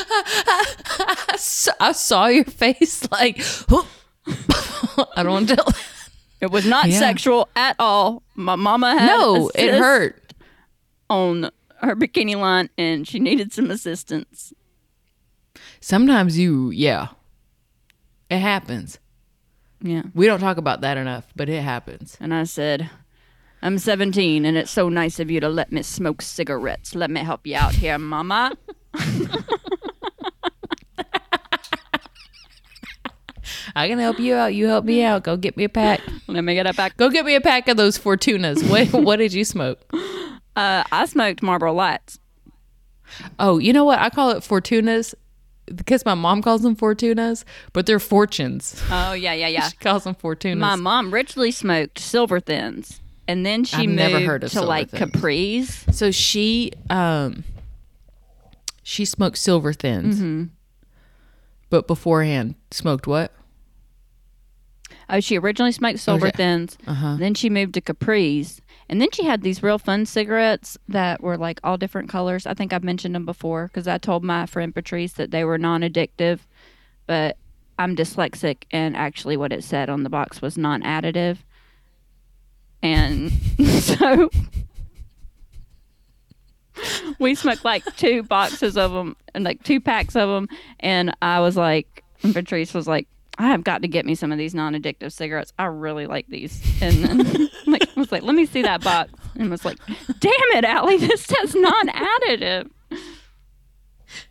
[0.08, 3.38] I saw, I saw your face like,
[5.16, 5.68] I don't want to tell.
[6.40, 6.98] it was not Yeah.
[6.98, 8.22] sexual at all.
[8.34, 10.32] My mama had No, a it hurt.
[11.08, 11.50] on
[11.82, 14.52] her bikini line and she needed some assistance.
[15.80, 17.08] Sometimes you, yeah,
[18.28, 18.98] it happens.
[19.82, 20.02] Yeah.
[20.14, 22.16] We don't talk about that enough, but it happens.
[22.20, 22.90] And I said,
[23.62, 26.94] I'm 17 and it's so nice of you to let me smoke cigarettes.
[26.94, 28.56] Let me help you out here, mama.
[33.74, 34.54] I can help you out.
[34.54, 35.24] You help me out.
[35.24, 36.00] Go get me a pack.
[36.26, 36.96] Let me get it back.
[36.96, 38.68] Go get me a pack of those Fortunas.
[38.68, 39.80] What, what did you smoke?
[40.56, 42.18] Uh, I smoked Marlboro Lights.
[43.38, 43.98] Oh, you know what?
[43.98, 45.14] I call it Fortunas
[45.74, 48.82] because my mom calls them Fortunas, but they're fortunes.
[48.90, 49.68] Oh, yeah, yeah, yeah.
[49.70, 50.58] She calls them Fortunas.
[50.58, 53.00] My mom richly smoked Silver Thins.
[53.28, 55.12] And then she I've moved never heard of to Silver like Thins.
[55.12, 55.94] Capris.
[55.94, 57.44] So she um
[58.82, 60.16] she smoked silver thins.
[60.16, 60.44] Mm-hmm.
[61.68, 63.32] But beforehand smoked what?
[65.10, 66.36] Oh, she originally smoked Silver Okay.
[66.36, 66.78] Thins.
[66.86, 67.16] Uh-huh.
[67.18, 68.60] Then she moved to Capris.
[68.88, 72.46] And then she had these real fun cigarettes that were like all different colors.
[72.46, 75.58] I think I've mentioned them before because I told my friend Patrice that they were
[75.58, 76.40] non addictive.
[77.06, 77.36] But
[77.78, 81.38] I'm dyslexic, and actually, what it said on the box was non additive.
[82.82, 83.32] And
[83.80, 84.30] so
[87.18, 90.48] we smoked like two boxes of them and like two packs of them.
[90.80, 93.06] And I was like, and Patrice was like,
[93.40, 95.54] I have got to get me some of these non-addictive cigarettes.
[95.58, 96.62] I really like these.
[96.82, 99.12] And then like I was like, let me see that box.
[99.34, 102.70] And was like, damn it, Ali, this says non-additive.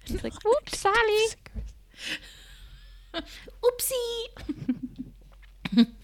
[0.06, 1.26] She's like, whoops, Sally.
[3.64, 4.28] Oopsie.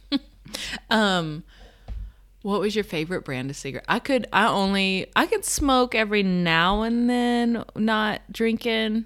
[0.90, 1.44] um
[2.42, 3.86] what was your favorite brand of cigarette?
[3.88, 9.06] I could I only I could smoke every now and then, not drinking.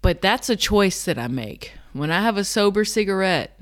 [0.00, 1.74] But that's a choice that I make.
[1.92, 3.56] When I have a sober cigarette,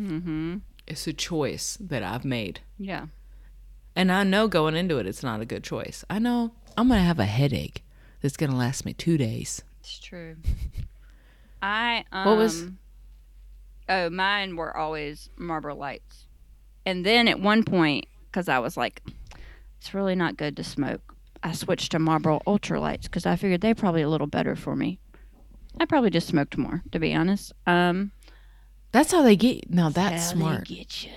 [0.87, 2.61] It's a choice that I've made.
[2.79, 3.07] Yeah.
[3.97, 6.05] And I know going into it, it's not a good choice.
[6.09, 7.85] I know I'm going to have a headache
[8.21, 9.63] that's going to last me two days.
[9.81, 10.37] It's true.
[11.63, 12.67] I um, What was-
[13.89, 16.27] Oh, mine were always Marlboro Lights,
[16.87, 19.03] and then at one point, because I was like,
[19.81, 21.01] it's really not good to smoke.
[21.43, 24.77] I switched to Marlboro Ultra Lights because I figured they're probably a little better for
[24.77, 25.01] me.
[25.81, 27.53] I probably just smoked more, to be honest.
[27.67, 28.13] Um,
[28.93, 29.57] That's how they get.
[29.57, 29.63] You.
[29.69, 30.65] Now that's how they smart.
[30.69, 31.11] get you.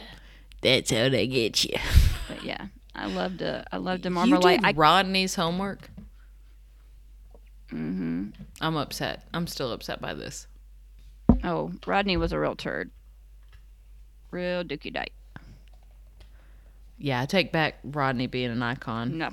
[0.62, 1.78] That's how they get you.
[2.30, 5.90] But yeah, I loved a I loved a You Marlboro did Rodney's homework.
[7.72, 8.30] Mm-hmm.
[8.62, 9.24] I'm upset.
[9.34, 10.48] I'm still upset by this.
[11.44, 12.92] oh, Rodney was a real turd.
[14.32, 15.12] Real dookie dyke.
[16.98, 19.18] Yeah, I take back Rodney being an icon.
[19.18, 19.30] No.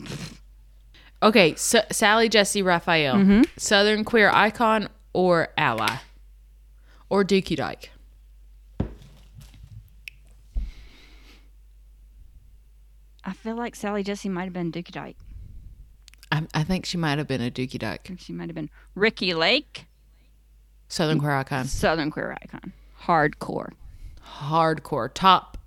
[1.22, 3.42] Okay, so Sally Jessy Raphael, Mm-hmm.
[3.56, 5.98] Southern queer icon or ally,
[7.10, 7.90] or Dookie Dyke.
[13.24, 15.16] I feel like Sally Jessy might have been Dookie Dyke.
[16.32, 18.10] I, I think she might have been a Dookie Dyke.
[18.18, 19.86] she might have been Ricki Lake,
[20.88, 23.72] Southern queer icon, Southern queer icon, hardcore.
[24.38, 25.58] hardcore, top,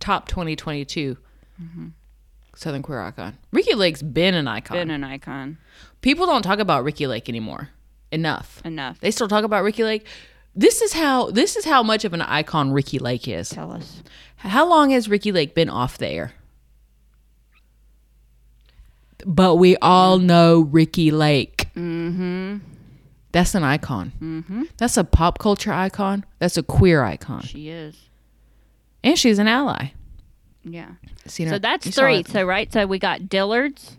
[0.00, 1.16] top 2022.
[1.62, 1.88] Mm-hmm.
[2.54, 3.38] Southern queer icon.
[3.52, 4.76] Ricki Lake's been an icon.
[4.76, 5.58] Been an icon
[6.00, 7.70] People don't talk about Ricki Lake anymore.
[8.10, 8.62] Enough.
[8.64, 9.00] enough.
[9.00, 10.06] They still talk about Ricki Lake.
[10.54, 13.50] This is how this is how much of an icon Ricki Lake is.
[13.50, 14.02] Tell us.
[14.36, 16.32] How long has Ricki Lake been off the air?
[19.26, 21.68] But we all know Ricki Lake.
[21.74, 22.58] Mm-hmm.
[23.32, 24.12] That's an icon.
[24.20, 24.62] Mm-hmm.
[24.78, 26.24] That's a pop culture icon.
[26.38, 27.96] That's a queer icon, She is.
[29.04, 29.88] and she's an ally.
[30.64, 30.92] Yeah.
[31.26, 32.24] So her- that's you saw three.
[32.24, 32.72] So right.
[32.72, 33.96] So we got Dillard's.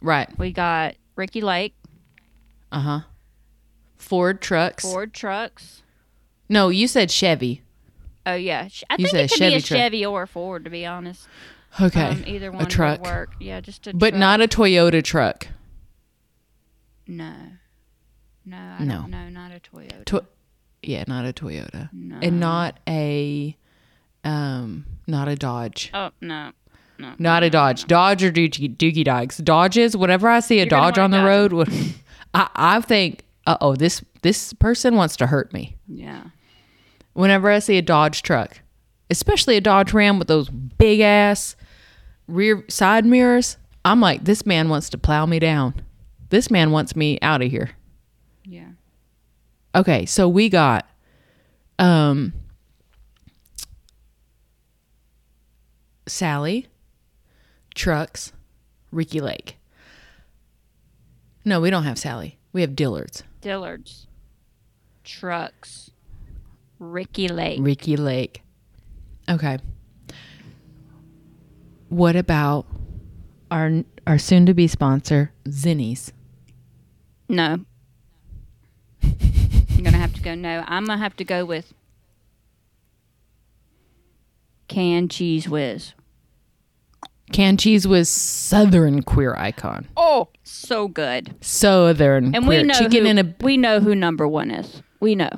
[0.00, 0.28] right.
[0.38, 1.74] We got Ricki Lake,
[2.72, 3.00] Uh huh.
[3.96, 4.82] Ford trucks.
[4.84, 5.82] Ford trucks.
[6.48, 7.62] No, you said Chevy.
[8.26, 8.68] Oh yeah.
[8.90, 9.78] I You think it could Chevy be a truck.
[9.78, 11.26] Chevy or a Ford, to be honest.
[11.80, 12.02] Okay.
[12.08, 13.32] Um, either one a truck, would work.
[13.40, 13.94] Yeah, just a.
[13.94, 14.20] but truck.
[14.20, 15.48] not a Toyota truck.
[17.06, 17.32] No.
[18.44, 18.56] No.
[18.56, 18.94] I No.
[19.02, 20.04] Don't, no, not a Toyota.
[20.06, 20.24] To-
[20.82, 22.18] yeah, not a Toyota, no.
[22.22, 23.56] and not a,
[24.22, 25.90] um, not a Dodge.
[25.94, 26.52] Oh no.
[26.98, 27.14] No.
[27.18, 27.86] Not a Dodge.
[27.86, 29.38] Dodge or Dookie, Dookie Dykes.
[29.38, 31.52] Dodges, whenever I see a You're Dodge on the road,
[32.34, 35.76] I, I think, uh oh, this this person wants to hurt me.
[35.88, 36.24] Yeah.
[37.14, 38.60] Whenever I see a Dodge truck,
[39.10, 41.56] especially a Dodge Ram with those big ass
[42.26, 45.82] rear side mirrors, I'm like, this man wants to plow me down.
[46.30, 47.70] This man wants me out of here.
[48.44, 48.70] Yeah.
[49.74, 50.88] Okay, so we got
[51.78, 52.32] um
[56.06, 56.66] Sally,
[57.74, 58.32] Trucks,
[58.90, 59.56] Ricki Lake.
[61.44, 62.38] No, we don't have Sally.
[62.52, 63.22] We have Dillard's.
[63.40, 64.06] Dillard's.
[65.02, 65.90] Trucks.
[66.78, 67.58] Ricki Lake.
[67.60, 68.42] Ricki Lake.
[69.28, 69.58] Okay.
[71.94, 72.66] What about
[73.52, 76.10] our our soon to be sponsor, Zennies?
[77.28, 77.60] No.
[79.00, 80.34] I'm gonna have to go.
[80.34, 81.72] No, I'm gonna have to go with
[84.66, 85.92] canned Cheez Whiz.
[87.30, 89.86] Canned cheese was Southern queer icon.
[89.96, 91.36] Oh, so good.
[91.40, 94.82] Southern And queer we know chicken who, in a we know who number one is.
[94.98, 95.30] We know.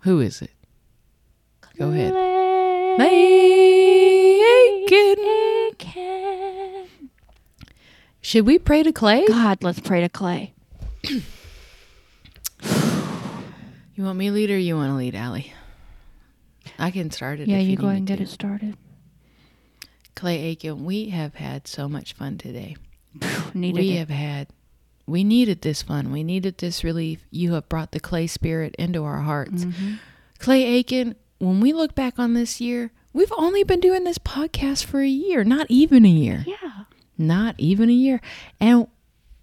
[0.00, 0.50] Who is it?
[1.78, 2.14] Go ahead.
[4.88, 6.86] Bacon.
[8.20, 9.26] Should we pray to Clay?
[9.26, 10.54] God, let's pray to Clay.
[13.94, 15.52] You want me to lead or you want to lead, Ali?
[16.78, 17.48] I can start it.
[17.48, 18.22] Yeah, if you you go need ahead and get to.
[18.24, 18.76] it started.
[20.14, 22.76] Clay Aiken, we have had so much fun today.
[23.54, 23.98] Needed we it.
[23.98, 24.48] have had,
[25.06, 26.12] we needed this fun.
[26.12, 27.24] We needed this relief.
[27.30, 29.64] You have brought the Clay spirit into our hearts.
[29.64, 29.94] Mm-hmm.
[30.38, 34.84] Clay Aiken, when we look back on this year, we've only been doing this podcast
[34.84, 36.44] for a year, not even a year.
[36.46, 36.84] Yeah.
[37.16, 38.20] Not even a year.
[38.60, 38.88] And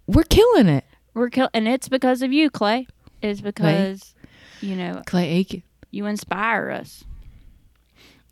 [0.06, 0.84] we're killing it.
[1.12, 2.86] We're kill- and it's because of you, Clay.
[3.20, 4.14] It's because
[4.60, 7.04] you know Clay Aiken, you inspire us.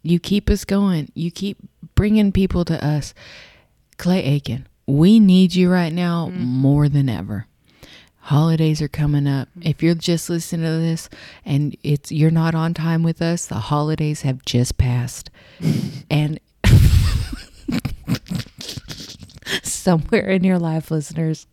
[0.03, 1.11] you keep us going.
[1.15, 1.59] You keep
[1.95, 3.15] bringing people to us.
[3.99, 6.43] Clay Aiken, we need you right now mm-hmm.
[6.43, 7.47] more than ever.
[8.27, 9.49] Holidays are coming up.
[9.61, 11.09] If you're just listening to this
[11.45, 15.29] and it's you're not on time with us, the holidays have just passed.
[16.11, 16.39] and
[19.63, 21.47] somewhere in your life, listeners,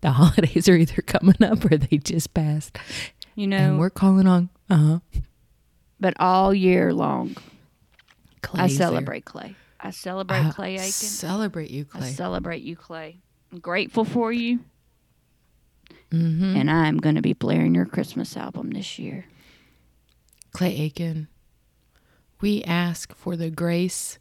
[0.00, 2.78] the holidays are either coming up or they just passed.
[3.34, 4.98] You And know, we're calling on uh huh.
[6.00, 7.40] but all year long, I
[8.42, 8.88] Clay's there.
[8.88, 9.54] celebrate Clay.
[9.80, 10.84] I celebrate I Clay Aiken.
[10.90, 12.12] Celebrate you, clay I Clay.
[12.12, 13.18] celebrate you, Clay.
[13.52, 14.60] I'm grateful for you,
[16.12, 16.56] mm-hmm.
[16.56, 19.26] and I'm going to be blaring your Christmas album this year.
[20.52, 21.28] Clay Aiken,
[22.40, 24.18] We ask for the grace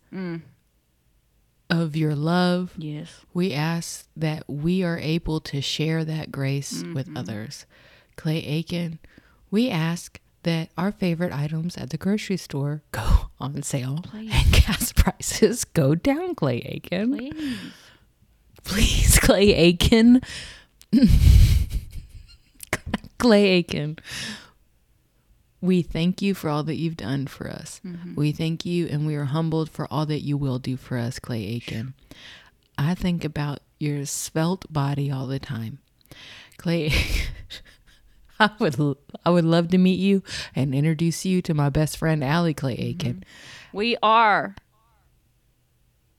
[1.69, 2.73] of your love.
[2.77, 3.25] Yes.
[3.33, 7.65] We ask that we are able to share that grace with others.
[8.15, 8.99] Clay Aiken,
[9.49, 14.91] we ask that our favorite items at the grocery store go on sale and gas
[14.91, 17.17] prices go down, Clay Aiken.
[17.17, 17.59] Please.
[18.63, 20.21] Please, Clay Aiken.
[23.21, 23.99] Clay Aiken.
[25.61, 27.79] We thank you for all that you've done for us.
[27.85, 28.15] Mm-hmm.
[28.15, 31.19] We thank you and we are humbled for all that you will do for us,
[31.19, 31.93] Clay Aiken.
[32.79, 35.77] I think about your svelte body all the time.
[36.57, 36.91] Clay
[38.39, 40.23] I would I would love to meet you
[40.55, 42.87] and introduce you to my best friend Ali Clay mm-hmm.
[42.87, 43.23] Aiken.
[43.71, 44.55] We are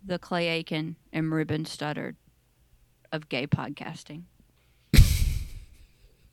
[0.05, 2.14] the Clay Aiken and Ruben Studdard
[3.11, 4.22] of gay podcasting.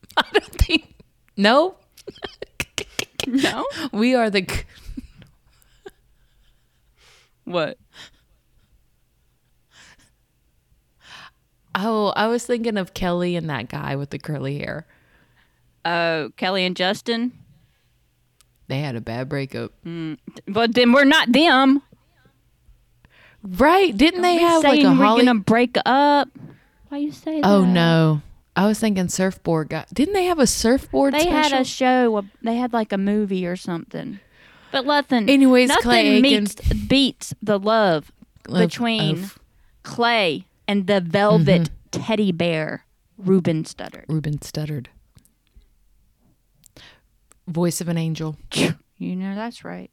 [0.17, 0.93] I don't think
[1.37, 1.75] No,
[3.27, 3.65] No?
[3.91, 4.47] we are the
[7.45, 7.77] What?
[11.73, 14.85] Oh, I was thinking of Kelly and that guy with the curly hair.
[15.85, 17.31] Oh, Kelly and Justin?
[18.67, 19.71] They had a bad breakup.
[19.85, 21.81] Mm, but then we're not them.
[23.41, 23.95] Right.
[23.95, 25.25] Didn't they have like a we're Holly?
[25.25, 26.29] gonna break up.
[26.89, 27.47] Why you say oh, that?
[27.47, 28.21] oh no.
[28.59, 29.85] I was thinking surfboard guy.
[29.93, 32.25] Didn't they have a surfboard They had a show.
[32.41, 34.19] They had like a movie or something.
[34.73, 35.29] But nothing.
[35.29, 38.11] Anyways, nothing Clay meets, beats the love
[38.49, 39.39] Of- between of
[39.83, 42.01] Clay and the velvet Mm-hmm.
[42.03, 42.85] teddy bear
[43.17, 44.03] Ruben Studdard.
[44.09, 44.89] Ruben stuttered.
[47.47, 48.37] Voice of an angel.
[49.01, 49.89] You know that's right.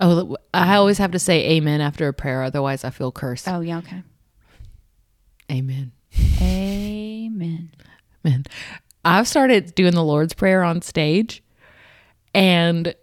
[0.00, 3.46] Oh, I always have to say amen after a prayer, otherwise I feel cursed.
[3.46, 4.02] Oh yeah, okay.
[5.48, 5.92] Amen.
[6.40, 7.70] Amen.
[8.24, 8.44] Man,
[9.04, 11.42] I've started doing the Lord's Prayer on stage,
[12.34, 12.94] and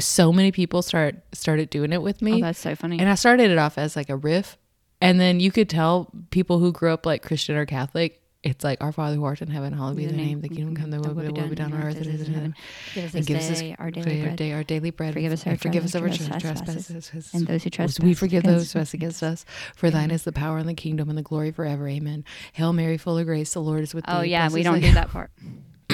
[0.00, 2.34] so many people start started doing it with me.
[2.34, 2.98] Oh, that's so funny.
[2.98, 4.58] And I started it off as like a riff.
[5.00, 8.82] And then you could tell people who grew up like Christian or Catholic, it's like,
[8.82, 11.14] Our Father who art in heaven, hallowed be thy name, the kingdom come, thy will
[11.14, 12.54] be will be done on earth as it is in heaven.
[12.94, 14.36] Give us And this give us this day our daily bread.
[14.36, 15.14] day our daily bread.
[15.14, 18.42] Forgive us our and forgive us our trespasses, and those who as trespass We forgive
[18.42, 19.44] those who trespass against us.
[19.76, 21.86] For thine is the power and the kingdom and the glory forever.
[21.88, 22.24] Amen.
[22.52, 24.18] Hail Mary, full of grace, the Lord is with oh, thee.
[24.18, 25.30] Oh yeah, we don't do that part.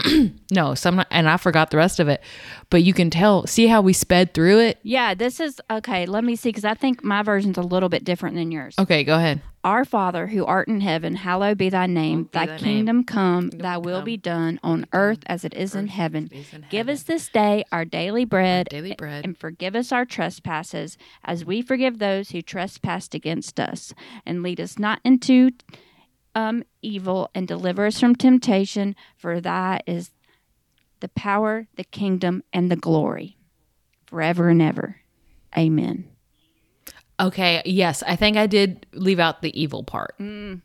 [0.50, 2.22] No, some and I forgot the rest of it.
[2.70, 4.78] But you can tell, see how we sped through it?
[4.82, 6.06] Yeah, this is okay.
[6.06, 8.74] Let me see, because I think my version's a little bit different than yours.
[8.78, 9.42] Okay, go ahead.
[9.62, 12.24] Our Father who art in heaven, hallowed be thy name.
[12.24, 15.88] be Thy thy kingdom come, thy will be done on earth as it is in
[15.88, 16.30] heaven.
[16.70, 19.24] Give us this day our daily bread, daily bread.
[19.26, 23.92] and forgive us our trespasses, as we forgive those who trespass against us.
[24.24, 25.50] And lead us not into
[26.34, 28.94] um, evil, and deliver us from temptation.
[29.16, 30.10] For thy is
[31.00, 33.36] the power, the kingdom, and the glory,
[34.06, 34.96] forever and ever.
[35.56, 36.08] Amen.
[37.20, 40.16] Okay, yes, I think I did leave out the evil part.
[40.20, 40.60] Mm.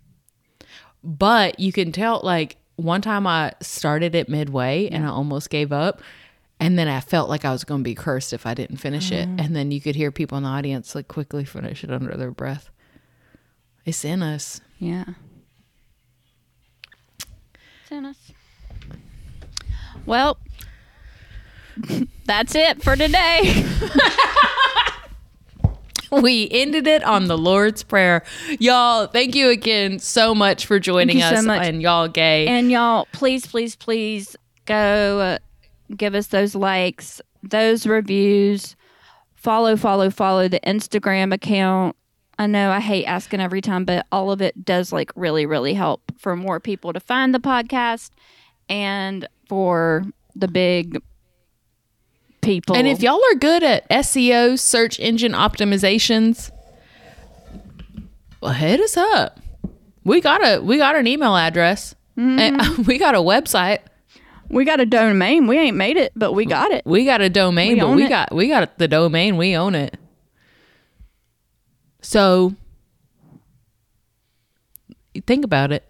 [1.04, 5.72] But you can tell, like, one time I started it midway and I almost gave
[5.72, 6.02] up.
[6.60, 9.12] And then I felt like I was going to be cursed if I didn't finish
[9.12, 9.28] it.
[9.28, 9.40] Mm-hmm.
[9.40, 12.32] And then you could hear people in the audience, like, quickly finish it under their
[12.32, 12.70] breath.
[13.84, 14.62] It's in us.
[14.78, 15.06] Yeah.
[20.06, 20.38] Well,
[22.26, 23.66] that's it for today.
[26.22, 28.24] We ended it on the Lord's Prayer.
[28.60, 32.46] Y'all, thank you again so much for joining you so us and y'all gay.
[32.46, 34.36] and y'all, please, please, please
[34.66, 35.38] go uh,
[35.96, 38.76] give us those likes, those reviews.
[39.34, 41.96] Follow, follow, follow the Instagram account.
[42.38, 45.74] I know I hate asking every time, but all of it does like really, really
[45.74, 48.10] help for more people to find the podcast
[48.68, 50.04] and for
[50.36, 51.02] the big
[52.42, 52.76] people.
[52.76, 56.52] And if y'all are good at SEO, search engine optimizations,
[58.42, 59.40] well, hit us up.
[60.04, 61.96] We got a we got an email address.
[62.16, 62.84] And mm-hmm.
[62.88, 63.80] we got a website.
[64.50, 66.86] we got a domain, we ain't made it, but we got it.
[66.86, 68.10] We got a domain, We but we it.
[68.10, 69.38] got we got the domain.
[69.38, 69.98] We own it.
[72.04, 72.54] So
[75.26, 75.84] think about it.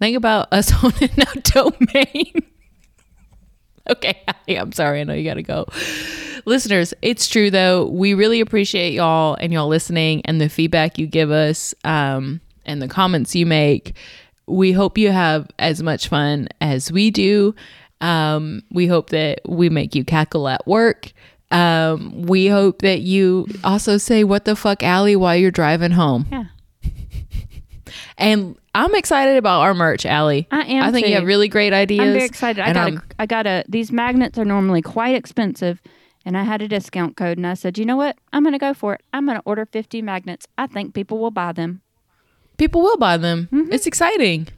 [0.00, 2.32] Think about us owning a domain.
[3.90, 5.00] okay, I'm sorry.
[5.00, 5.66] I know you got to go.
[6.44, 7.86] Listeners, it's true though.
[7.86, 12.82] We really appreciate y'all and y'all listening and the feedback you give us um, and
[12.82, 13.94] the comments you make.
[14.46, 17.54] We hope you have as much fun as we do.
[18.00, 21.12] Um, we hope that we make you cackle at work.
[21.52, 26.26] Um, we hope that you also say "What the fuck, Ali" while you're driving home.
[26.30, 26.44] Yeah.
[28.18, 30.46] And I'm excited about our merch, Ali.
[30.50, 31.18] I am I think you too.
[31.18, 32.00] have really great ideas.
[32.00, 32.62] I'm very excited.
[32.62, 35.80] I got I'm- a, I got a these magnets are normally quite expensive
[36.24, 38.16] and I had a discount code and I said, "You know what?
[38.32, 39.02] I'm going to go for it.
[39.12, 40.46] I'm going to order 50 magnets.
[40.56, 41.82] I think people will buy them."
[42.58, 43.48] People will buy them.
[43.52, 43.72] Mm-hmm.
[43.72, 44.48] It's exciting.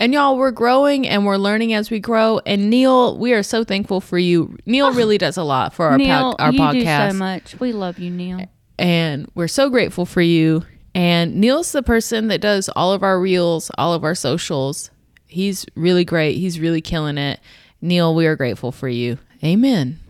[0.00, 2.40] And y'all, we're growing and we're learning as we grow.
[2.46, 4.56] And Neil, we are so thankful for you.
[4.64, 4.92] Neil oh.
[4.92, 5.98] really does a lot for our.
[5.98, 7.08] Neil, pod- our you podcast.
[7.08, 7.60] do so much.
[7.60, 8.46] We love you, Neil.
[8.78, 10.64] and we're so grateful for you.
[10.94, 14.90] And Neil's the person that does all of our reels, all of our socials.
[15.26, 16.38] He's really great.
[16.38, 17.40] He's really killing it.
[17.80, 19.18] Neil, we are grateful for you.
[19.44, 20.00] Amen.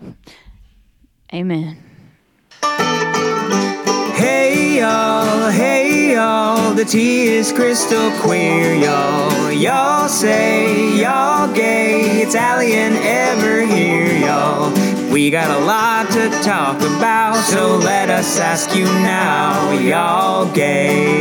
[1.32, 1.76] Amen.
[4.18, 9.52] Hey y'all, hey y'all, the tea is crystal queer, y'all.
[9.52, 14.72] Y'all say y'all gay, it's Ali and Ever here, y'all.
[15.12, 21.20] We got a lot to talk about, so let us ask you now, y'all gay.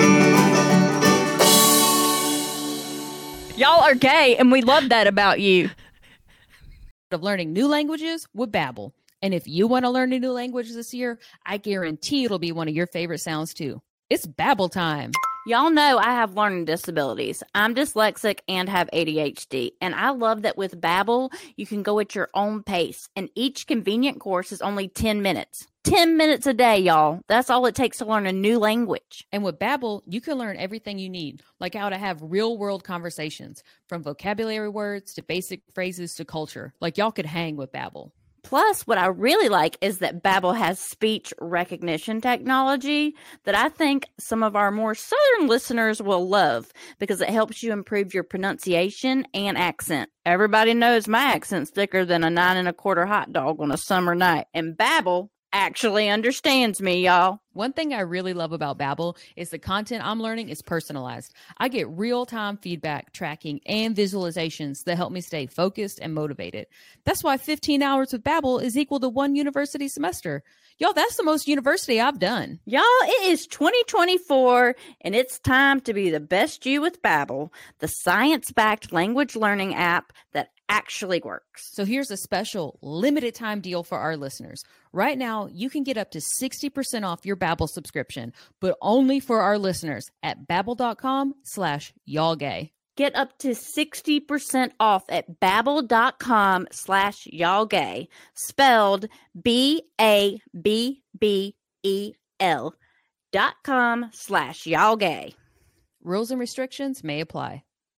[3.56, 5.70] Y'all are gay, and we love that about you.
[7.12, 8.92] of learning new languages with Babbel.
[9.22, 12.52] And if you want to learn a new language this year, I guarantee it'll be
[12.52, 13.82] one of your favorite sounds too.
[14.10, 15.12] It's Babbel time.
[15.48, 17.42] Y'all know I have learning disabilities.
[17.56, 22.16] I'm dyslexic and have ADHD, and I love that with Babbel, you can go at
[22.16, 25.66] your own pace, and each convenient course is only 10 minutes.
[25.86, 27.22] 10 minutes a day, y'all.
[27.30, 29.26] That's all it takes to learn a new language.
[29.32, 33.64] And with Babbel, you can learn everything you need, like how to have real-world conversations,
[33.88, 36.74] from vocabulary words to basic phrases to culture.
[36.82, 38.12] Like y'all could hang with Babbel.
[38.48, 44.06] Plus, what I really like is that Babbel has speech recognition technology that I think
[44.22, 49.28] some of our more southern listeners will love because it helps you improve your pronunciation
[49.34, 50.10] and accent.
[50.26, 53.78] Everybody knows my accent's thicker than a nine and a quarter hot dog on a
[53.78, 57.40] summer night, and Babbel actually understands me, y'all.
[57.54, 61.34] One thing I really love about Babbel is the content I'm learning is personalized.
[61.58, 66.68] I get real-time feedback, tracking, and visualizations that help me stay focused and motivated.
[67.04, 70.44] That's why 15 hours with Babbel is equal to one university semester.
[70.80, 72.60] Y'all, that's the most university I've done.
[72.66, 77.88] Y'all, it is 2024 and it's time to be the best you with Babbel, the
[77.88, 81.70] science-backed language learning app that actually works.
[81.74, 84.64] So here's a special limited time deal for our listeners.
[84.94, 89.42] Right now, you can get up to 60% off your Babbel subscription, but only for
[89.42, 92.72] our listeners at babbel.com slash y'all gay.
[92.98, 99.06] Get up to 60% off at babbel.com slash y'all gay, spelled
[99.40, 100.44] B-A-B-B-E-L
[103.34, 105.36] dot com slash y'all gay.
[106.02, 107.67] Rules and restrictions may apply.